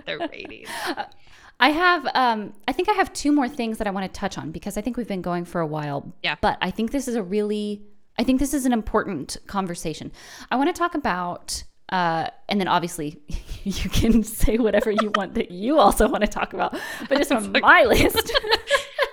[0.07, 0.68] The ratings
[1.61, 4.37] I have, um, I think I have two more things that I want to touch
[4.39, 6.13] on because I think we've been going for a while.
[6.23, 6.37] Yeah.
[6.41, 7.83] But I think this is a really
[8.19, 10.13] I think this is an important conversation.
[10.51, 13.21] I want to talk about, uh, and then obviously
[13.65, 16.79] you can say whatever you want that you also want to talk about,
[17.09, 18.33] but just on my list.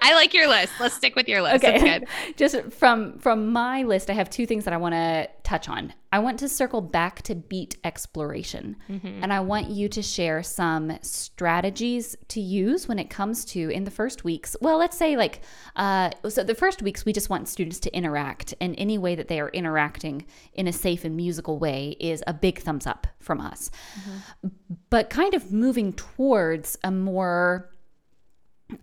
[0.04, 0.74] I like your list.
[0.80, 1.64] Let's stick with your list.
[1.64, 2.04] Okay.
[2.36, 5.93] Just from from my list, I have two things that I want to touch on.
[6.12, 9.24] I want to circle back to beat exploration, mm-hmm.
[9.24, 13.84] and I want you to share some strategies to use when it comes to in
[13.84, 14.56] the first weeks.
[14.60, 15.41] Well, let's say like
[15.76, 19.28] uh, so the first weeks we just want students to interact, and any way that
[19.28, 23.39] they are interacting in a safe and musical way is a big thumbs up from
[23.39, 23.70] us.
[23.99, 24.47] Mm-hmm.
[24.89, 27.70] But kind of moving towards a more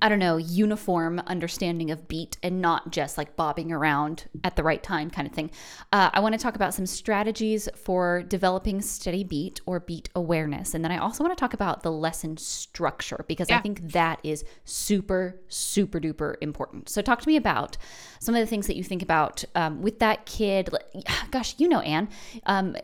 [0.03, 4.63] I don't know, uniform understanding of beat and not just like bobbing around at the
[4.63, 5.51] right time kind of thing.
[5.93, 10.75] Uh, I want to talk about some strategies for developing steady beat or beat awareness.
[10.75, 13.59] And then I also want to talk about the lesson structure because yeah.
[13.59, 16.89] I think that is super, super duper important.
[16.89, 17.77] So, talk to me about
[18.21, 20.71] some of the things that you think about um, with that kid.
[21.31, 22.09] Gosh, you know, Anne,
[22.47, 22.77] um,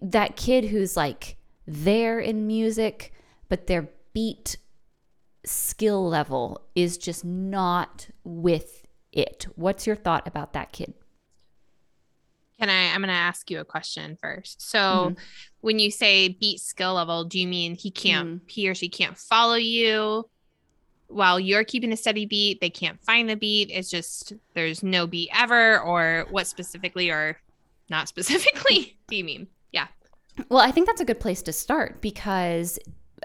[0.00, 1.36] that kid who's like
[1.66, 3.12] there in music,
[3.48, 4.56] but their beat
[5.44, 9.46] skill level is just not with it.
[9.56, 10.94] What's your thought about that kid?
[12.58, 12.92] Can I?
[12.92, 14.62] I'm going to ask you a question first.
[14.62, 15.14] So, mm-hmm.
[15.62, 18.46] when you say beat skill level, do you mean he can't, mm-hmm.
[18.46, 20.28] he or she can't follow you
[21.08, 22.60] while you're keeping a steady beat?
[22.60, 23.70] They can't find the beat.
[23.72, 27.36] It's just there's no beat ever, or what specifically, or
[27.90, 29.48] not specifically, do you mean?
[29.72, 29.88] Yeah.
[30.48, 32.78] Well, I think that's a good place to start because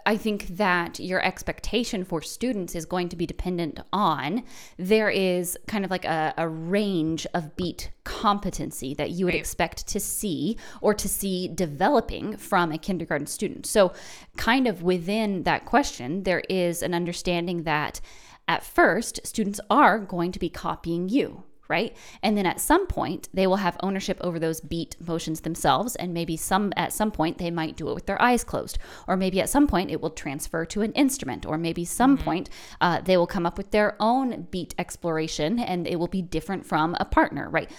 [0.08, 4.44] I think that your expectation for students is going to be dependent on
[4.78, 9.40] there is kind of like a, a range of beat competency that you would right.
[9.40, 13.66] expect to see or to see developing from a kindergarten student.
[13.66, 13.92] So,
[14.38, 18.00] kind of within that question, there is an understanding that
[18.48, 21.96] at first, students are going to be copying you right?
[22.24, 25.96] And then at some point, they will have ownership over those beat motions themselves.
[25.96, 29.18] And maybe some at some point they might do it with their eyes closed, or
[29.18, 32.26] maybe at some point it will transfer to an instrument, or maybe some mm-hmm.
[32.26, 32.50] point
[32.82, 36.66] uh, they will come up with their own beat exploration, and it will be different
[36.66, 37.70] from a partner, right?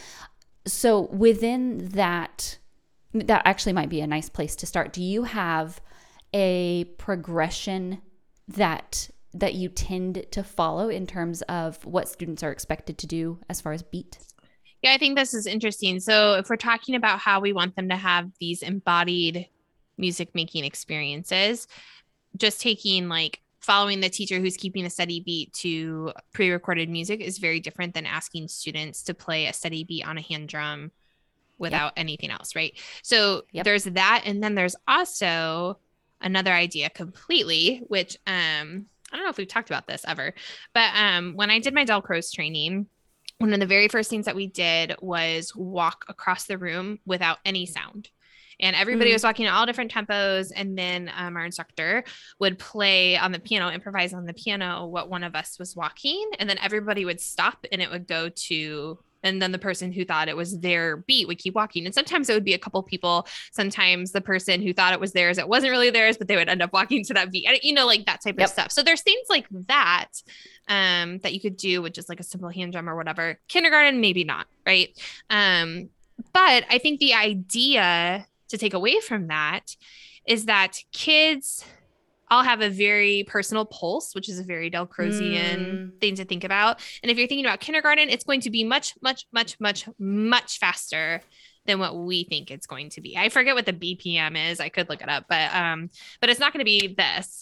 [0.67, 2.59] So within that,
[3.15, 4.93] that actually might be a nice place to start.
[4.93, 5.81] Do you have
[6.35, 8.03] a progression
[8.49, 13.39] that that you tend to follow in terms of what students are expected to do
[13.49, 14.19] as far as beat?
[14.83, 16.01] Yeah, I think this is interesting.
[16.01, 19.49] So, if we're talking about how we want them to have these embodied
[19.97, 21.67] music making experiences,
[22.37, 27.21] just taking like following the teacher who's keeping a steady beat to pre recorded music
[27.21, 30.93] is very different than asking students to play a steady beat on a hand drum
[31.59, 31.93] without yep.
[31.97, 32.73] anything else, right?
[33.03, 33.65] So, yep.
[33.65, 34.23] there's that.
[34.27, 35.79] And then there's also
[36.21, 40.35] another idea completely, which um, I don't know if we've talked about this ever,
[40.75, 42.87] but um, when I did my Dalcroze training,
[43.39, 47.39] one of the very first things that we did was walk across the room without
[47.45, 48.11] any sound.
[48.61, 49.13] And everybody mm.
[49.13, 50.51] was walking at all different tempos.
[50.55, 52.03] And then um, our instructor
[52.41, 56.29] would play on the piano, improvise on the piano what one of us was walking.
[56.39, 60.05] And then everybody would stop and it would go to and then the person who
[60.05, 61.87] thought it was their beat would keep walking.
[61.87, 63.27] And sometimes it would be a couple people.
[63.53, 66.49] Sometimes the person who thought it was theirs it wasn't really theirs but they would
[66.49, 67.49] end up walking to that beat.
[67.63, 68.49] You know like that type yep.
[68.49, 68.73] of stuff.
[68.73, 70.09] So there's things like that
[70.69, 73.39] um, that you could do with just like a simple hand drum or whatever.
[73.49, 74.91] Kindergarten maybe not right?
[75.31, 75.89] Um,
[76.33, 79.77] but i think the idea to take away from that
[80.27, 81.65] is that kids
[82.31, 86.01] I'll have a very personal pulse, which is a very Dalcrozian mm.
[86.01, 86.81] thing to think about.
[87.03, 90.59] And if you're thinking about kindergarten, it's going to be much, much, much, much, much
[90.59, 91.21] faster
[91.67, 93.17] than what we think it's going to be.
[93.17, 94.61] I forget what the BPM is.
[94.61, 97.39] I could look it up, but um, but it's not going to be this.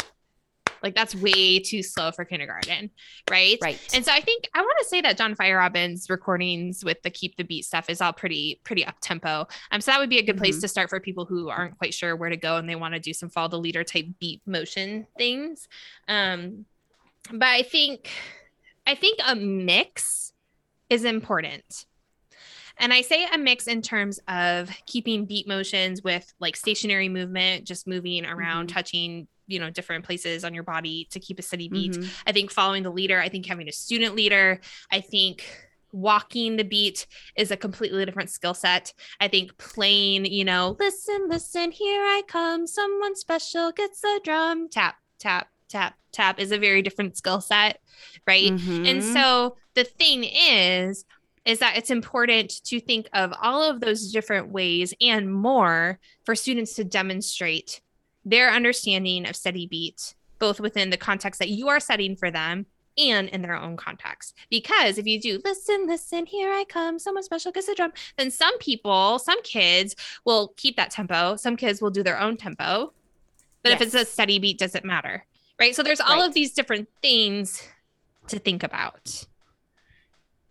[0.87, 2.93] Like that's way too slow for kindergarten,
[3.28, 3.59] right?
[3.61, 3.80] Right.
[3.93, 7.37] And so I think I want to say that John Feierabend's recordings with the keep
[7.37, 9.49] the beat stuff is all pretty pretty up tempo.
[9.72, 10.61] Um, so that would be a good place mm-hmm.
[10.61, 13.01] to start for people who aren't quite sure where to go and they want to
[13.01, 15.66] do some follow the leader type beat motion things.
[16.07, 16.66] Um,
[17.32, 18.09] but I think
[18.87, 20.34] I think a mix
[20.89, 21.87] is important.
[22.78, 27.64] And I say a mix in terms of keeping beat motions with like stationary movement,
[27.64, 28.76] just moving around, mm-hmm.
[28.76, 32.09] touching you know different places on your body to keep a steady beat mm-hmm.
[32.26, 35.44] i think following the leader i think having a student leader i think
[35.92, 41.28] walking the beat is a completely different skill set i think playing you know listen
[41.28, 46.59] listen here i come someone special gets a drum tap tap tap tap is a
[46.59, 47.80] very different skill set
[48.26, 48.84] right mm-hmm.
[48.84, 51.05] and so the thing is
[51.44, 56.34] is that it's important to think of all of those different ways and more for
[56.34, 57.80] students to demonstrate
[58.27, 62.66] their understanding of steady beat, both within the context that you are setting for them
[62.99, 64.35] and in their own context.
[64.51, 68.31] Because if you do listen, listen, here I come, someone special gets a drum, then
[68.31, 71.37] some people, some kids will keep that tempo.
[71.37, 72.93] Some kids will do their own tempo.
[73.62, 73.81] But yes.
[73.81, 75.24] if it's a steady beat, doesn't matter.
[75.59, 75.74] Right.
[75.74, 76.27] So there's all right.
[76.27, 77.62] of these different things
[78.29, 79.24] to think about.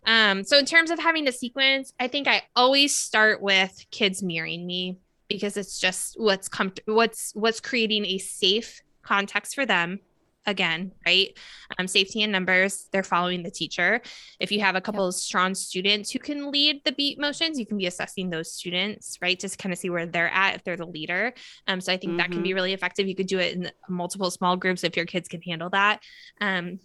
[0.06, 4.22] Um, so in terms of having a sequence, I think I always start with kids
[4.22, 4.98] mirroring me
[5.28, 10.00] because it's just what's com- what's what's creating a safe context for them
[10.46, 11.36] again, right?
[11.78, 14.00] Um, safety in numbers, they're following the teacher.
[14.38, 15.08] If you have a couple yep.
[15.08, 19.18] of strong students who can lead the beat motions, you can be assessing those students,
[19.20, 19.38] right?
[19.38, 21.34] Just kind of see where they're at if they're the leader.
[21.66, 22.18] Um, so I think mm-hmm.
[22.18, 22.56] that can be mm-hmm.
[22.56, 23.08] really effective.
[23.08, 26.02] You could do it in multiple small groups if your kids can handle that.
[26.40, 26.78] Um,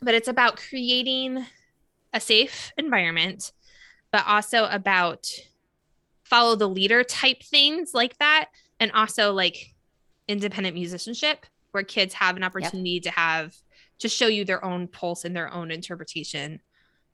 [0.00, 1.44] but it's about creating
[2.12, 3.52] a safe environment,
[4.12, 5.28] but also about
[6.24, 8.46] follow the leader type things like that.
[8.80, 9.74] And also like
[10.26, 13.02] independent musicianship where kids have an opportunity yep.
[13.04, 13.54] to have
[14.00, 16.60] to show you their own pulse and their own interpretation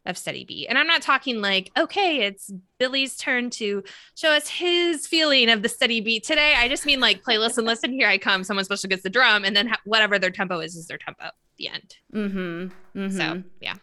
[0.06, 0.66] of steady beat.
[0.68, 3.82] And I'm not talking like, okay, it's Billy's turn to
[4.14, 6.54] show us his feeling of the steady beat today.
[6.56, 8.44] I just mean like play, listen, listen, here I come.
[8.44, 11.30] Someone special gets the drum, and then ha- whatever their tempo is, is their tempo.
[11.58, 11.96] The end.
[12.14, 12.98] Mm-hmm.
[12.98, 13.16] mm-hmm.
[13.16, 13.74] So yeah.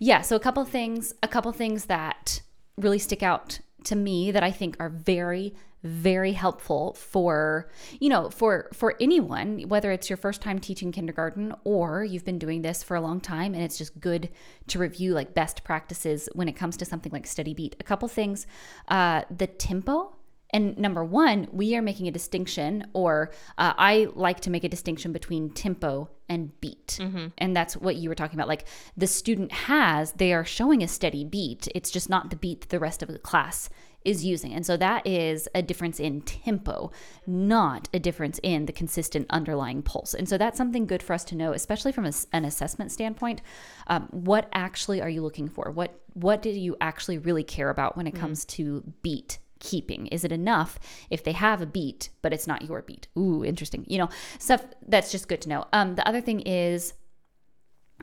[0.00, 0.20] Yeah.
[0.20, 2.42] So a couple things, a couple things that
[2.80, 7.70] really stick out to me that I think are very very helpful for
[8.00, 12.38] you know for for anyone whether it's your first time teaching kindergarten or you've been
[12.38, 14.28] doing this for a long time and it's just good
[14.66, 17.76] to review like best practices when it comes to something like steady beat.
[17.80, 18.46] A couple things
[18.88, 20.14] uh the tempo
[20.52, 24.68] and number one, we are making a distinction, or uh, I like to make a
[24.68, 26.98] distinction between tempo and beat.
[27.00, 27.28] Mm-hmm.
[27.38, 28.48] And that's what you were talking about.
[28.48, 31.68] Like the student has, they are showing a steady beat.
[31.74, 33.68] It's just not the beat that the rest of the class
[34.04, 34.54] is using.
[34.54, 36.90] And so that is a difference in tempo,
[37.26, 40.14] not a difference in the consistent underlying pulse.
[40.14, 43.42] And so that's something good for us to know, especially from a, an assessment standpoint.
[43.88, 45.70] Um, what actually are you looking for?
[45.70, 50.06] What what do you actually really care about when it mm comes to beat keeping?
[50.08, 50.78] Is it enough
[51.10, 53.06] if they have a beat, but it's not your beat?
[53.16, 53.84] Ooh, interesting.
[53.88, 54.08] You know,
[54.38, 55.66] stuff that's just good to know.
[55.72, 56.94] Um, the other thing is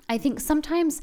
[0.10, 1.02] I think sometimes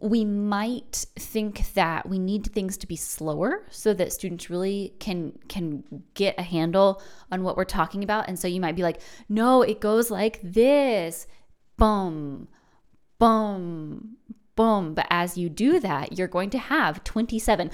[0.00, 5.38] we might think that we need things to be slower so that students really can
[5.48, 5.84] can
[6.14, 9.62] get a handle on what we're talking about and so you might be like no
[9.62, 11.26] it goes like this
[11.76, 12.48] boom
[13.18, 14.16] boom
[14.56, 17.70] boom but as you do that you're going to have 27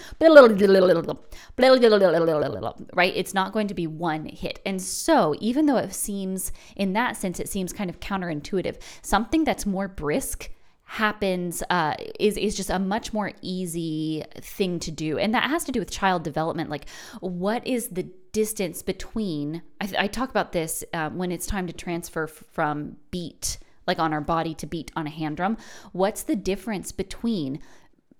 [2.94, 6.92] right it's not going to be one hit and so even though it seems in
[6.92, 10.50] that sense it seems kind of counterintuitive something that's more brisk
[10.90, 15.62] happens uh, is is just a much more easy thing to do, and that has
[15.62, 16.68] to do with child development.
[16.68, 16.88] Like,
[17.20, 18.02] what is the
[18.32, 19.62] distance between?
[19.80, 23.98] I, I talk about this uh, when it's time to transfer f- from beat, like
[23.98, 25.56] on our body, to beat on a hand drum.
[25.92, 27.60] What's the difference between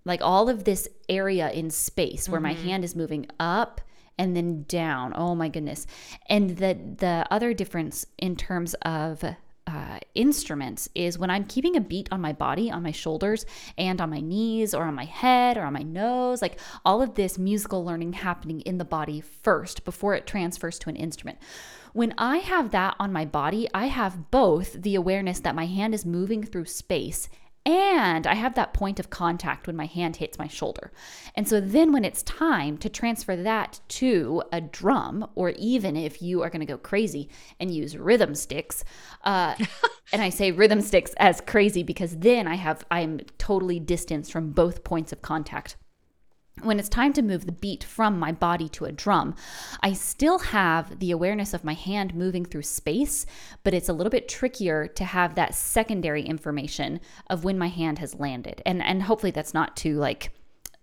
[0.05, 2.59] like all of this area in space where mm-hmm.
[2.59, 3.81] my hand is moving up?
[4.19, 5.15] and then down.
[5.17, 5.87] Oh my goodness.
[6.29, 9.25] And the the other difference in terms of
[9.67, 13.47] uh, instruments is when I'm keeping a beat on my body, on my shoulders,
[13.79, 17.15] and on my knees, or on my head, or on my nose, like all of
[17.15, 21.39] this musical learning happening in the body first before it transfers to an instrument.
[21.93, 25.95] When I have that on my body, I have both the awareness that my hand
[25.95, 27.29] is moving through space
[27.67, 30.93] and I have that point of contact when my hand hits my shoulder.
[31.35, 36.23] And so then when it's time to transfer that to a drum, or even if
[36.23, 37.29] you are going to go crazy
[37.59, 38.83] and use rhythm sticks,
[39.25, 39.57] uh,
[40.13, 44.53] and I say rhythm sticks as crazy because then I have, I'm totally distanced from
[44.53, 45.77] both points of contact
[46.63, 49.35] when it's time to move the beat from my body to a drum,
[49.83, 53.27] I still have the awareness of my hand moving through space,
[53.65, 57.99] but it's a little bit trickier to have that secondary information of when my hand
[57.99, 58.63] has landed.
[58.67, 60.33] And and hopefully that's not too like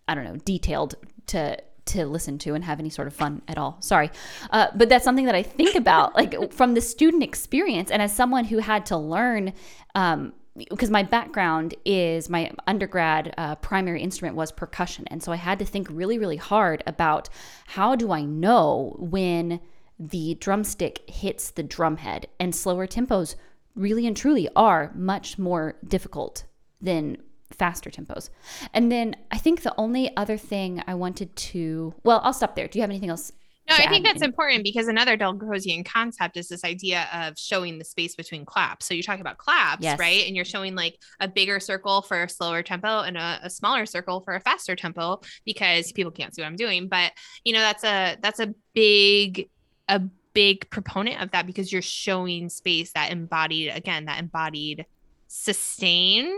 [0.07, 0.95] I don't know, detailed
[1.27, 1.57] to
[1.87, 3.77] to listen to and have any sort of fun at all.
[3.81, 4.11] Sorry.
[4.51, 8.13] Uh, but that's something that I think about like from the student experience and as
[8.13, 9.53] someone who had to learn
[9.95, 15.05] um, because my background is my undergrad uh, primary instrument was percussion.
[15.07, 17.29] And so I had to think really, really hard about
[17.67, 19.59] how do I know when
[19.99, 22.25] the drumstick hits the drumhead?
[22.39, 23.35] And slower tempos
[23.75, 26.45] really and truly are much more difficult
[26.81, 27.17] than
[27.51, 28.29] faster tempos.
[28.73, 32.67] And then I think the only other thing I wanted to, well, I'll stop there.
[32.67, 33.31] Do you have anything else
[33.69, 37.83] no, I think that's important because another Dalcrozian concept is this idea of showing the
[37.83, 38.85] space between claps.
[38.85, 39.99] So you talk about claps, yes.
[39.99, 40.25] right?
[40.25, 43.85] And you're showing like a bigger circle for a slower tempo and a, a, smaller
[43.85, 46.87] circle for a faster tempo because people can't see what I'm doing.
[46.87, 47.11] But
[47.43, 49.49] you know, that's a that's a big
[49.89, 49.99] a
[50.33, 54.85] big proponent of that because you're showing space that embodied again that embodied
[55.27, 56.31] sustain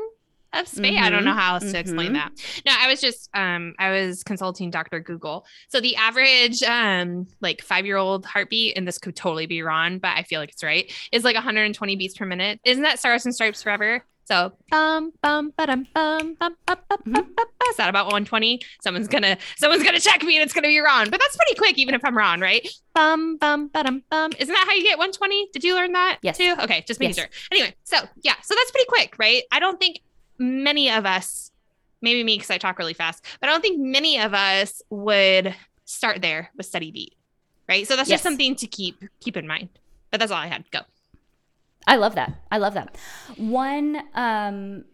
[0.53, 0.95] of space.
[0.95, 1.03] Mm-hmm.
[1.03, 1.73] I don't know how else mm-hmm.
[1.73, 2.15] to explain mm-hmm.
[2.15, 2.31] that.
[2.65, 4.99] No, I was just um I was consulting Dr.
[4.99, 5.45] Google.
[5.69, 10.23] So the average um like 5-year-old heartbeat and this could totally be wrong, but I
[10.23, 12.59] feel like it's right, is like 120 beats per minute.
[12.63, 14.03] Isn't that Stars and Stripes Forever?
[14.29, 17.35] So bum bum bum bum bum bum bum
[17.71, 18.61] is that about 120?
[18.79, 21.05] Someone's gonna someone's gonna check me and it's gonna be wrong.
[21.09, 22.67] But that's pretty quick, even if I'm wrong, right?
[22.93, 24.31] Bum bum bum bum.
[24.37, 25.49] Isn't that how you get 120?
[25.51, 26.37] Did you learn that yes.
[26.37, 26.55] too?
[26.61, 27.25] Okay, just making yes.
[27.25, 27.29] sure.
[27.51, 29.41] Anyway, so yeah, so that's pretty quick, right?
[29.51, 29.99] I don't think
[30.39, 31.51] many of us,
[32.01, 35.53] maybe me because I talk really fast, but I don't think many of us would
[35.85, 37.15] start there with steady beat,
[37.67, 37.87] right?
[37.87, 38.15] So that's yes.
[38.15, 39.69] just something to keep keep in mind.
[40.11, 40.69] But that's all I had.
[40.71, 40.79] Go.
[41.85, 42.33] I love that.
[42.51, 42.95] I love that.
[43.37, 44.85] One, um,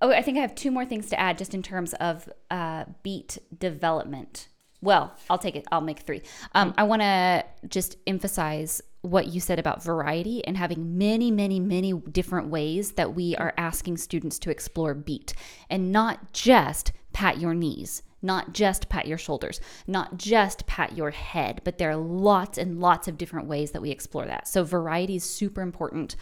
[0.00, 2.84] oh, I think I have two more things to add just in terms of uh,
[3.02, 4.48] beat development.
[4.80, 5.64] Well, I'll take it.
[5.70, 6.22] I'll make three.
[6.54, 11.60] Um, I want to just emphasize what you said about variety and having many, many,
[11.60, 15.34] many different ways that we are asking students to explore beat
[15.68, 21.10] and not just pat your knees not just pat your shoulders, not just pat your
[21.10, 24.46] head, but there are lots and lots of different ways that we explore that.
[24.46, 26.16] So, variety is super important.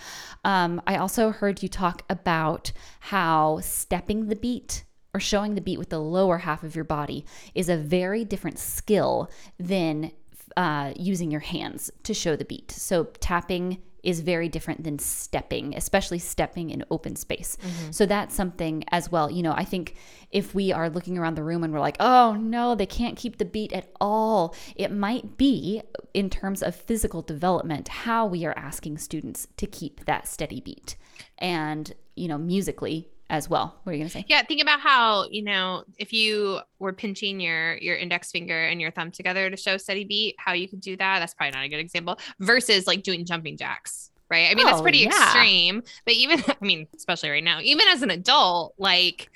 [0.45, 5.79] Um, I also heard you talk about how stepping the beat or showing the beat
[5.79, 10.13] with the lower half of your body is a very different skill than
[10.57, 12.71] uh, using your hands to show the beat.
[12.71, 17.57] So, tapping is very different than stepping, especially stepping in open space.
[17.61, 17.91] Mm-hmm.
[17.91, 19.31] So that's something as well.
[19.31, 19.97] You know, I think
[20.31, 23.39] if we are looking around the room and we're like, oh no, they can't keep
[23.39, 25.83] the beat at all, it might be
[26.15, 30.97] in terms of physical development how we are asking students to keep that steady beat.
[31.39, 33.77] And, you know, musically, as well.
[33.85, 34.27] What are you gonna say?
[34.29, 38.81] Yeah, think about how you know if you were pinching your your index finger and
[38.81, 41.21] your thumb together to show steady beat, how you could do that.
[41.21, 42.19] That's probably not a good example.
[42.41, 44.51] Versus like doing jumping jacks, right?
[44.51, 45.09] I mean, oh, that's pretty yeah.
[45.09, 45.83] extreme.
[46.05, 49.31] But even I mean, especially right now, even as an adult, like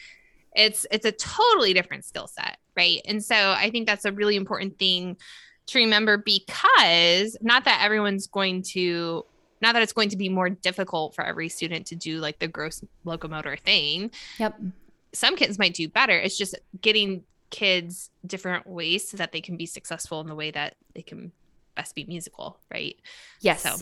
[0.55, 3.01] it's it's a totally different skill set, right?
[3.07, 5.17] And so I think that's a really important thing
[5.67, 9.25] to remember because not that everyone's going to
[9.61, 12.49] not that it's going to be more difficult for every student to do like the
[12.49, 14.11] gross locomotor thing.
[14.39, 14.61] Yep.
[15.13, 16.19] Some kids might do better.
[16.19, 20.51] It's just getting kids different ways so that they can be successful in the way
[20.51, 21.31] that they can
[21.77, 22.97] best be musical, right?
[23.41, 23.63] Yes.
[23.63, 23.77] So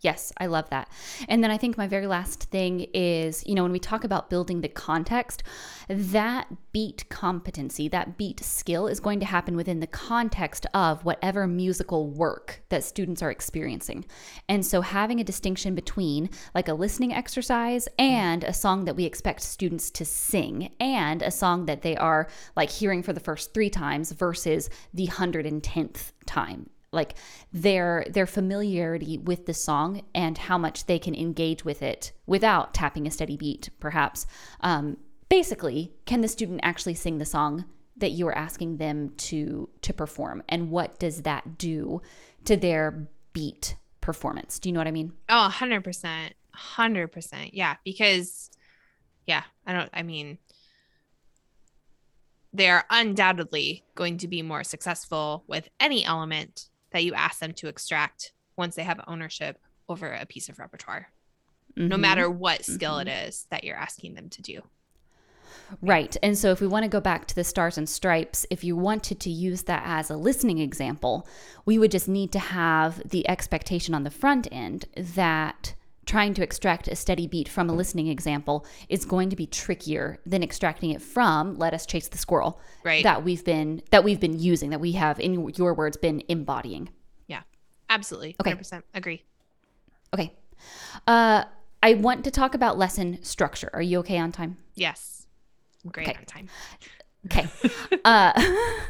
[0.00, 0.88] Yes, I love that.
[1.28, 4.30] And then I think my very last thing is, you know, when we talk about
[4.30, 5.42] building the context,
[5.88, 11.48] that beat competency, that beat skill is going to happen within the context of whatever
[11.48, 14.04] musical work that students are experiencing.
[14.48, 19.04] And so having a distinction between like a listening exercise and a song that we
[19.04, 23.52] expect students to sing and a song that they are like hearing for the first
[23.52, 27.14] 3 times versus the 110th time like
[27.52, 32.72] their their familiarity with the song and how much they can engage with it without
[32.74, 34.26] tapping a steady beat perhaps.
[34.60, 34.96] Um,
[35.28, 37.64] basically can the student actually sing the song
[37.96, 40.42] that you are asking them to to perform?
[40.48, 42.00] And what does that do
[42.44, 44.58] to their beat performance?
[44.58, 45.12] Do you know what i mean?
[45.28, 46.30] Oh 100%
[46.76, 48.50] 100% yeah because
[49.26, 50.38] yeah i don't i mean
[52.52, 57.52] they are undoubtedly going to be more successful with any element that you ask them
[57.54, 59.58] to extract once they have ownership
[59.88, 61.10] over a piece of repertoire,
[61.76, 61.88] mm-hmm.
[61.88, 63.08] no matter what skill mm-hmm.
[63.08, 64.62] it is that you're asking them to do.
[65.82, 66.16] Right.
[66.22, 68.76] And so if we want to go back to the stars and stripes, if you
[68.76, 71.26] wanted to use that as a listening example,
[71.66, 75.74] we would just need to have the expectation on the front end that
[76.08, 80.18] trying to extract a steady beat from a listening example is going to be trickier
[80.24, 83.04] than extracting it from let us chase the squirrel right.
[83.04, 86.88] that we've been that we've been using that we have in your words been embodying.
[87.26, 87.42] Yeah.
[87.90, 88.36] Absolutely.
[88.40, 88.54] Okay.
[88.54, 89.22] 100% agree.
[90.14, 90.34] Okay.
[91.06, 91.44] Uh
[91.80, 93.70] i want to talk about lesson structure.
[93.74, 94.56] Are you okay on time?
[94.74, 95.26] Yes.
[95.84, 96.18] I'm great okay.
[96.18, 96.48] on time.
[97.26, 97.46] Okay.
[98.04, 98.32] Uh,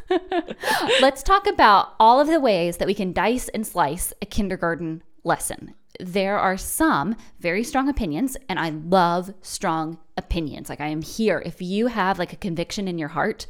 [1.01, 5.03] let's talk about all of the ways that we can dice and slice a kindergarten
[5.25, 10.69] lesson there are some very strong opinions, and I love strong opinions.
[10.69, 11.43] Like, I am here.
[11.45, 13.47] If you have like a conviction in your heart,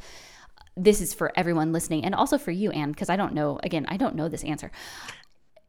[0.75, 3.85] this is for everyone listening and also for you, Anne, because I don't know, again,
[3.89, 4.71] I don't know this answer.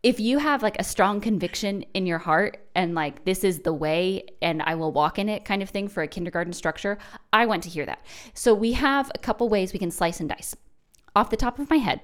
[0.03, 3.73] If you have like a strong conviction in your heart and like this is the
[3.73, 6.97] way and I will walk in it kind of thing for a kindergarten structure,
[7.33, 8.01] I want to hear that.
[8.33, 10.57] So we have a couple ways we can slice and dice.
[11.15, 12.01] Off the top of my head,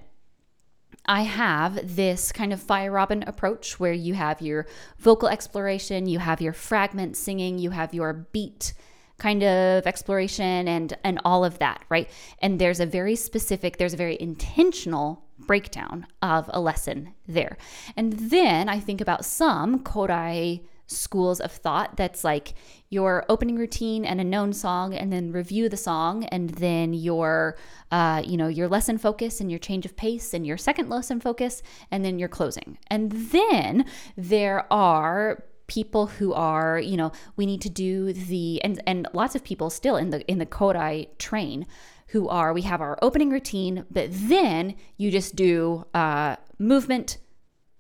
[1.06, 4.66] I have this kind of Feierabend approach where you have your
[4.98, 8.74] vocal exploration, you have your fragment singing, you have your beat
[9.18, 12.10] kind of exploration and and all of that, right?
[12.40, 17.56] And there's a very specific, there's a very intentional breakdown of a lesson there.
[17.96, 22.54] And then I think about some Kodály schools of thought that's like
[22.88, 27.56] your opening routine and a known song and then review the song and then your
[27.90, 31.20] uh, you know your lesson focus and your change of pace and your second lesson
[31.20, 32.78] focus and then your closing.
[32.88, 33.84] And then
[34.16, 39.34] there are people who are you know we need to do the and and lots
[39.34, 41.66] of people still in the in the Kodály train
[42.08, 47.18] who are we have our opening routine but then you just do uh, movement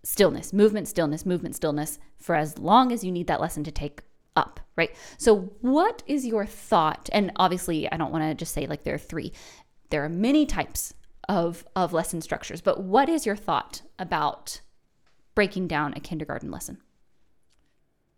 [0.06, 4.02] stillness movement stillness movement stillness for as long as you need that lesson to take
[4.36, 8.66] up right so what is your thought and obviously i don't want to just say
[8.66, 9.32] like there are three
[9.90, 10.94] there are many types
[11.28, 14.60] of of lesson structures but what is your thought about
[15.34, 16.78] breaking down a kindergarten lesson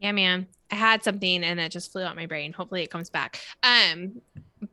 [0.00, 0.46] yeah, man.
[0.70, 2.52] I had something and it just flew out my brain.
[2.52, 3.40] Hopefully it comes back.
[3.62, 4.20] Um,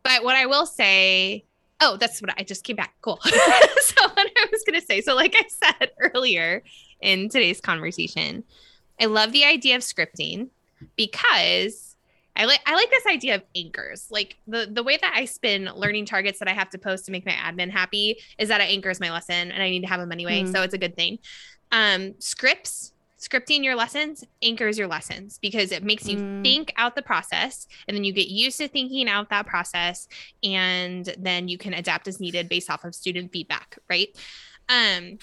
[0.03, 1.45] but what I will say,
[1.82, 2.93] oh, that's what I just came back.
[3.01, 3.20] Cool.
[3.24, 5.01] so what I was gonna say.
[5.01, 6.63] So, like I said earlier
[7.02, 8.43] in today's conversation,
[9.00, 10.50] I love the idea of scripting
[10.96, 11.96] because
[12.36, 14.08] I like I like this idea of anchors.
[14.10, 17.12] Like the the way that I spin learning targets that I have to post to
[17.12, 20.00] make my admin happy is that it anchors my lesson and I need to have
[20.00, 20.43] them anyway.
[20.43, 20.52] Mm.
[20.52, 21.20] So it's a good thing.
[21.72, 26.43] Um, scripts scripting your lessons anchors your lessons because it makes you mm.
[26.43, 30.08] think out the process and then you get used to thinking out that process
[30.43, 34.10] and then you can adapt as needed based off of student feedback right
[34.70, 35.18] um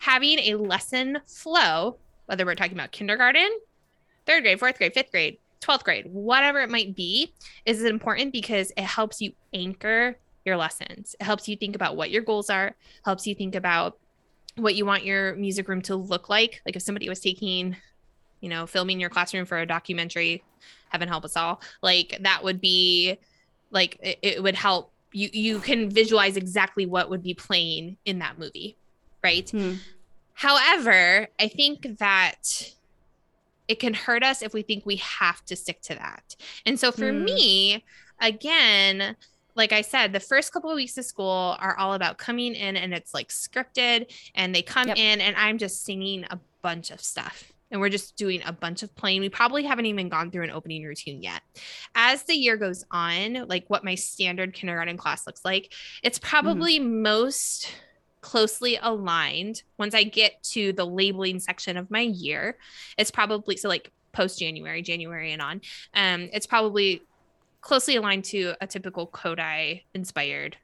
[0.00, 1.96] having a lesson flow
[2.26, 3.48] whether we're talking about kindergarten
[4.26, 7.32] third grade fourth grade fifth grade 12th grade whatever it might be
[7.64, 11.14] is important because it helps you anchor your lessons.
[11.20, 12.74] It helps you think about what your goals are
[13.04, 13.98] helps you think about
[14.56, 16.60] what you want your music room to look like.
[16.66, 17.76] Like if somebody was taking,
[18.40, 20.42] you know, filming your classroom for a documentary,
[20.88, 23.18] heaven help us all, like that would be
[23.70, 24.92] like it, it would help.
[25.12, 28.76] You you can visualize exactly what would be playing in that movie,
[29.22, 29.48] right?
[29.48, 29.74] Hmm.
[30.34, 32.72] However, I think that
[33.68, 36.36] it can hurt us if we think we have to stick to that.
[36.66, 37.24] And so for hmm.
[37.24, 37.84] me,
[38.20, 39.16] again,
[39.54, 42.76] like I said, the first couple of weeks of school are all about coming in
[42.76, 44.96] and it's like scripted and they come yep.
[44.96, 48.82] in and I'm just singing a bunch of stuff and we're just doing a bunch
[48.82, 49.20] of playing.
[49.20, 51.42] We probably haven't even gone through an opening routine yet.
[51.94, 56.28] As the year goes on, like what my standard kindergarten class looks like, it's mm-hmm.
[56.28, 57.02] probably mm-hmm.
[57.02, 57.72] most
[58.20, 62.56] closely aligned once I get to the labeling section of my year.
[62.98, 65.60] It's probably so like post January, January and on.
[65.94, 67.02] Um, it's probably
[67.60, 70.56] closely aligned to a typical Kodály inspired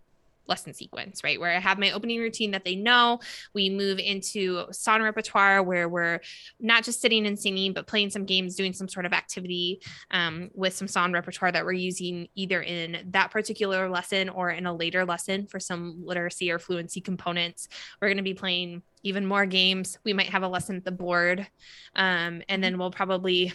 [0.48, 1.40] lesson sequence, right?
[1.40, 3.20] Where I have my opening routine that they know.
[3.54, 6.20] We move into song repertoire where we're
[6.60, 9.80] not just sitting and singing, but playing some games, doing some sort of activity
[10.10, 14.66] um, with some song repertoire that we're using either in that particular lesson or in
[14.66, 17.68] a later lesson for some literacy or fluency components.
[18.00, 19.98] We're going to be playing even more games.
[20.04, 21.46] We might have a lesson at the board.
[21.94, 23.52] Um, and then we'll probably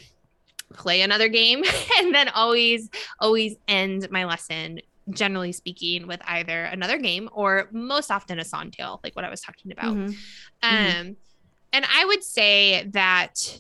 [0.74, 1.64] play another game
[2.00, 2.90] and then always
[3.20, 4.80] always end my lesson
[5.12, 9.30] generally speaking with either another game or most often a song tale like what i
[9.30, 10.12] was talking about mm-hmm.
[10.64, 11.12] um mm-hmm.
[11.74, 13.60] and i would say that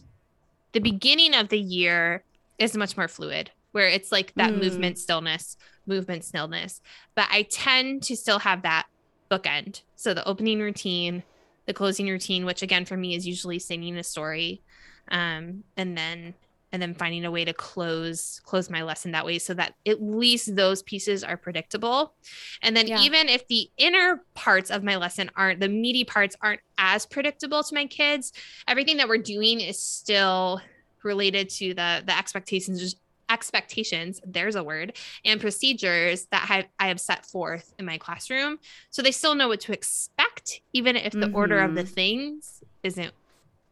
[0.73, 2.23] the beginning of the year
[2.57, 4.61] is much more fluid where it's like that mm.
[4.61, 6.81] movement stillness movement stillness
[7.15, 8.87] but i tend to still have that
[9.29, 11.23] bookend so the opening routine
[11.65, 14.61] the closing routine which again for me is usually singing a story
[15.09, 16.33] um, and then
[16.71, 20.01] and then finding a way to close close my lesson that way so that at
[20.01, 22.13] least those pieces are predictable
[22.61, 23.01] and then yeah.
[23.01, 27.63] even if the inner parts of my lesson aren't the meaty parts aren't as predictable
[27.63, 28.33] to my kids
[28.67, 30.61] everything that we're doing is still
[31.03, 32.95] related to the the expectations
[33.29, 38.59] expectations there's a word and procedures that I, I have set forth in my classroom
[38.89, 41.35] so they still know what to expect even if the mm-hmm.
[41.35, 41.93] order of the mm-hmm.
[41.93, 43.13] things isn't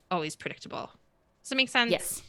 [0.09, 0.89] always predictable
[1.41, 2.21] does that make sense yes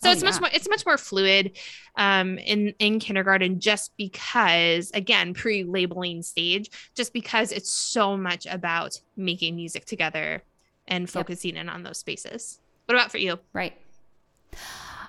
[0.00, 0.30] so oh, it's yeah.
[0.30, 1.56] much more it's much more fluid
[1.96, 9.00] um, in in kindergarten just because again pre-labeling stage just because it's so much about
[9.16, 10.42] making music together
[10.86, 11.62] and focusing yep.
[11.62, 12.60] in on those spaces.
[12.86, 13.38] What about for you?
[13.52, 13.74] Right.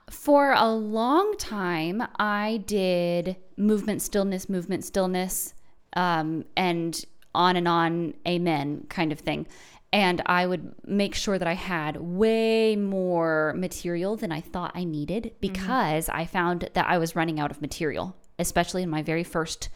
[0.09, 5.53] For a long time, I did movement stillness, movement stillness,
[5.93, 7.03] um, and
[7.33, 9.45] on and on, amen kind of thing
[9.95, 14.83] and I would make sure that I had way more material than I thought I
[14.83, 15.37] needed mm-hmm.
[15.39, 16.19] because mm-hmm.
[16.19, 19.69] I found that I was running out of material, especially in my very first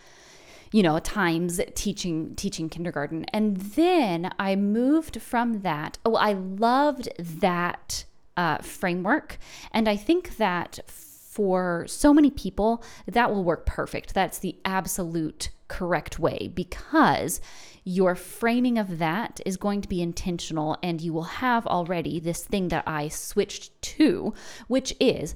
[0.72, 7.10] you know times teaching teaching kindergarten and then i moved from that oh i loved
[7.18, 8.06] that
[8.38, 9.40] uh, framework
[9.72, 15.50] and i think that for so many people that will work perfect that's the absolute
[15.70, 17.40] correct way because
[17.86, 22.44] your framing of that is going to be intentional and you will have already this
[22.44, 24.34] thing that I switched to,
[24.68, 25.34] which is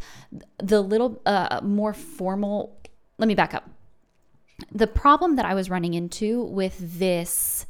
[0.58, 2.78] the little uh, more formal.
[3.18, 3.70] Let me back up.
[4.72, 7.66] The problem that I was running into with this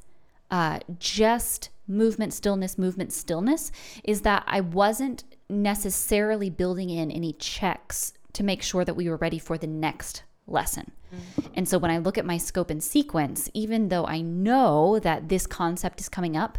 [0.49, 3.72] uh, just movement stillness, movement stillness
[4.03, 9.18] is that I wasn't necessarily building in any checks to make sure that we were
[9.18, 10.91] ready for the next lesson.
[11.14, 11.53] Mm-hmm.
[11.56, 15.30] And so when I look at my scope and sequence, even though I know that
[15.30, 16.57] this concept is coming up,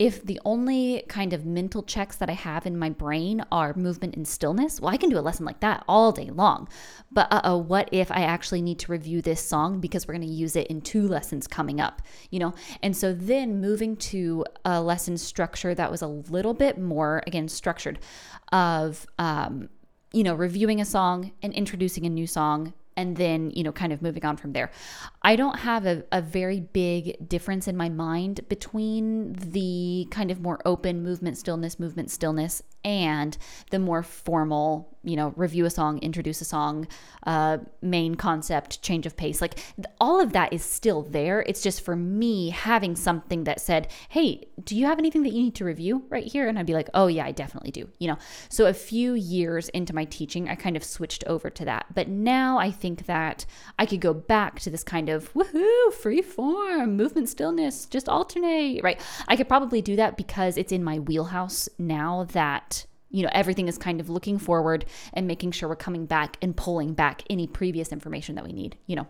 [0.00, 4.16] if the only kind of mental checks that I have in my brain are movement
[4.16, 6.70] and stillness, well, I can do a lesson like that all day long.
[7.12, 10.26] But uh oh, what if I actually need to review this song because we're going
[10.26, 12.00] to use it in two lessons coming up,
[12.30, 12.54] you know?
[12.82, 17.46] And so then moving to a lesson structure that was a little bit more, again,
[17.46, 17.98] structured
[18.52, 19.68] of, um,
[20.14, 23.92] you know, reviewing a song and introducing a new song and then, you know, kind
[23.92, 24.70] of moving on from there.
[25.22, 30.40] I don't have a, a very big difference in my mind between the kind of
[30.40, 33.36] more open movement stillness, movement stillness, and
[33.70, 36.86] the more formal, you know, review a song, introduce a song,
[37.26, 39.40] uh, main concept, change of pace.
[39.40, 39.58] Like
[40.00, 41.40] all of that is still there.
[41.46, 45.42] It's just for me having something that said, hey, do you have anything that you
[45.42, 46.48] need to review right here?
[46.48, 47.88] And I'd be like, oh, yeah, I definitely do.
[47.98, 48.18] You know,
[48.48, 51.86] so a few years into my teaching, I kind of switched over to that.
[51.94, 53.46] But now I think that
[53.78, 58.82] I could go back to this kind of woohoo, free form, movement stillness, just alternate,
[58.82, 59.00] right?
[59.28, 63.68] I could probably do that because it's in my wheelhouse now that you know everything
[63.68, 67.46] is kind of looking forward and making sure we're coming back and pulling back any
[67.46, 69.06] previous information that we need you know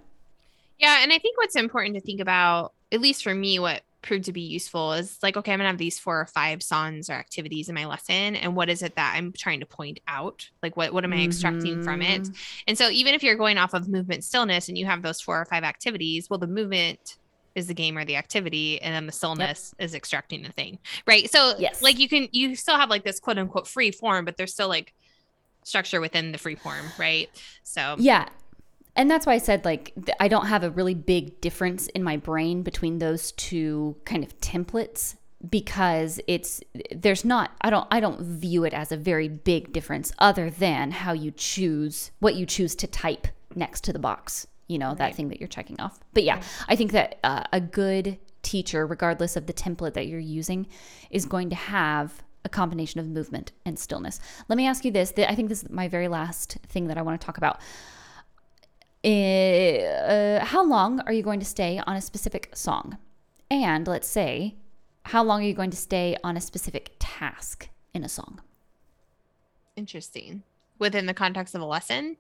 [0.79, 4.25] yeah and i think what's important to think about at least for me what proved
[4.25, 7.13] to be useful is like okay i'm gonna have these four or five songs or
[7.13, 10.75] activities in my lesson and what is it that i'm trying to point out like
[10.77, 11.85] what, what am i extracting mm-hmm.
[11.85, 12.33] from it mm-hmm.
[12.67, 15.39] and so even if you're going off of movement stillness and you have those four
[15.39, 17.19] or five activities well the movement
[17.61, 19.85] is the game or the activity and then the stillness yep.
[19.87, 21.83] is extracting the thing right so yes.
[21.83, 24.69] like you can you still have like this quote unquote free form but there's still
[24.69, 24.93] like
[25.63, 27.29] structure within the free form right
[27.63, 28.29] so yeah
[28.97, 32.17] and that's why I said like I don't have a really big difference in my
[32.17, 35.17] brain between those two kind of templates
[35.49, 36.61] because it's
[36.95, 40.91] there's not I don't I don't view it as a very big difference other than
[40.91, 44.99] how you choose what you choose to type next to the box you know right.
[44.99, 46.45] that thing that you're checking off but yeah right.
[46.69, 50.67] I think that uh, a good teacher regardless of the template that you're using
[51.11, 54.21] is going to have a combination of movement and stillness.
[54.49, 55.13] Let me ask you this.
[55.17, 57.61] I think this is my very last thing that I want to talk about.
[59.05, 62.99] Eh, uh, how long are you going to stay on a specific song?
[63.51, 64.57] And let's say,
[65.07, 68.41] how long are you going to stay on a specific task in a song?
[69.77, 70.43] Interesting.
[70.79, 72.17] Within the context of a lesson?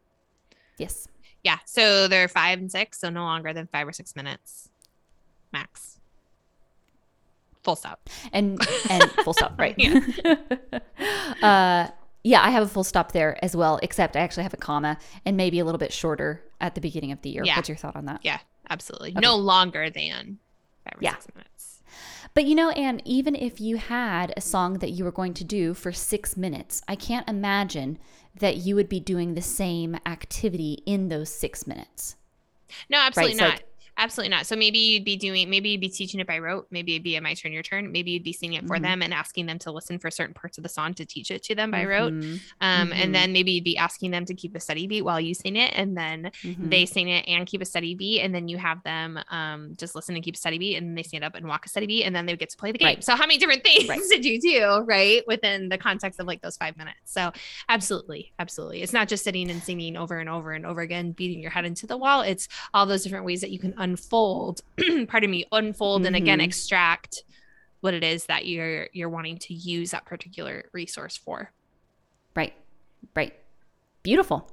[0.79, 1.09] Yes.
[1.43, 1.59] Yeah.
[1.65, 4.71] So they're five and six, so no longer than five or six minutes
[5.53, 5.99] max.
[7.63, 8.09] Full stop.
[8.33, 9.77] And and full stop, right.
[11.43, 11.89] uh
[12.23, 14.99] yeah, I have a full stop there as well, except I actually have a comma
[15.25, 17.43] and maybe a little bit shorter at the beginning of the year.
[17.45, 17.57] Yeah.
[17.57, 18.21] What's your thought on that?
[18.23, 19.13] Yeah, absolutely.
[19.13, 19.21] Okay.
[19.21, 20.39] No longer than
[20.85, 21.13] five or yeah.
[21.15, 21.83] six minutes.
[22.35, 25.45] But you know, Anne, even if you had a song that you were going to
[25.45, 27.99] do for six minutes, I can't imagine
[28.41, 32.17] that you would be doing the same activity in those six minutes.
[32.89, 33.45] No, absolutely right?
[33.45, 33.55] not.
[33.55, 33.67] Like,
[34.01, 34.47] Absolutely not.
[34.47, 36.67] So maybe you'd be doing, maybe you'd be teaching it by rote.
[36.71, 37.93] Maybe it'd be a my turn, your turn.
[37.93, 38.85] Maybe you'd be singing it for mm-hmm.
[38.85, 41.43] them and asking them to listen for certain parts of the song to teach it
[41.43, 42.15] to them by rote.
[42.15, 42.37] Mm-hmm.
[42.63, 42.93] Um, mm-hmm.
[42.95, 45.57] And then maybe you'd be asking them to keep a steady beat while you sing
[45.57, 45.75] it.
[45.77, 46.71] And then mm-hmm.
[46.71, 48.23] they sing it and keep a steady beat.
[48.23, 50.77] And then you have them um, just listen and keep a steady beat.
[50.77, 52.05] And then they stand up and walk a steady beat.
[52.05, 52.87] And then they get to play the game.
[52.87, 53.05] Right.
[53.05, 54.01] So how many different things right.
[54.09, 55.23] did you do, right?
[55.27, 57.13] Within the context of like those five minutes.
[57.13, 57.33] So
[57.69, 58.33] absolutely.
[58.39, 58.81] Absolutely.
[58.81, 61.67] It's not just sitting and singing over and over and over again, beating your head
[61.67, 62.23] into the wall.
[62.23, 64.63] It's all those different ways that you can unfold
[65.09, 66.07] pardon me, unfold mm-hmm.
[66.07, 66.47] and again mm-hmm.
[66.47, 67.25] extract
[67.81, 71.51] what it is that you're you're wanting to use that particular resource for.
[72.35, 72.53] Right.
[73.15, 73.35] Right.
[74.03, 74.51] Beautiful.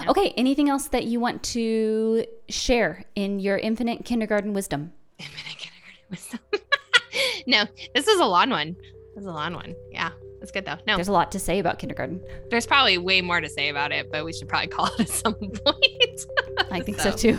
[0.00, 0.10] Yeah.
[0.10, 4.92] Okay, anything else that you want to share in your infinite kindergarten wisdom?
[5.18, 6.40] Infinite kindergarten wisdom.
[7.46, 7.64] no,
[7.94, 8.76] this is a long one.
[9.14, 9.74] This is a long one.
[9.90, 10.10] Yeah.
[10.40, 10.78] That's good though.
[10.88, 12.20] No, there's a lot to say about kindergarten.
[12.50, 15.08] There's probably way more to say about it, but we should probably call it at
[15.08, 15.34] some
[15.64, 16.20] point.
[16.68, 17.38] I think so, so too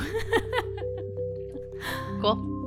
[2.23, 2.62] cool.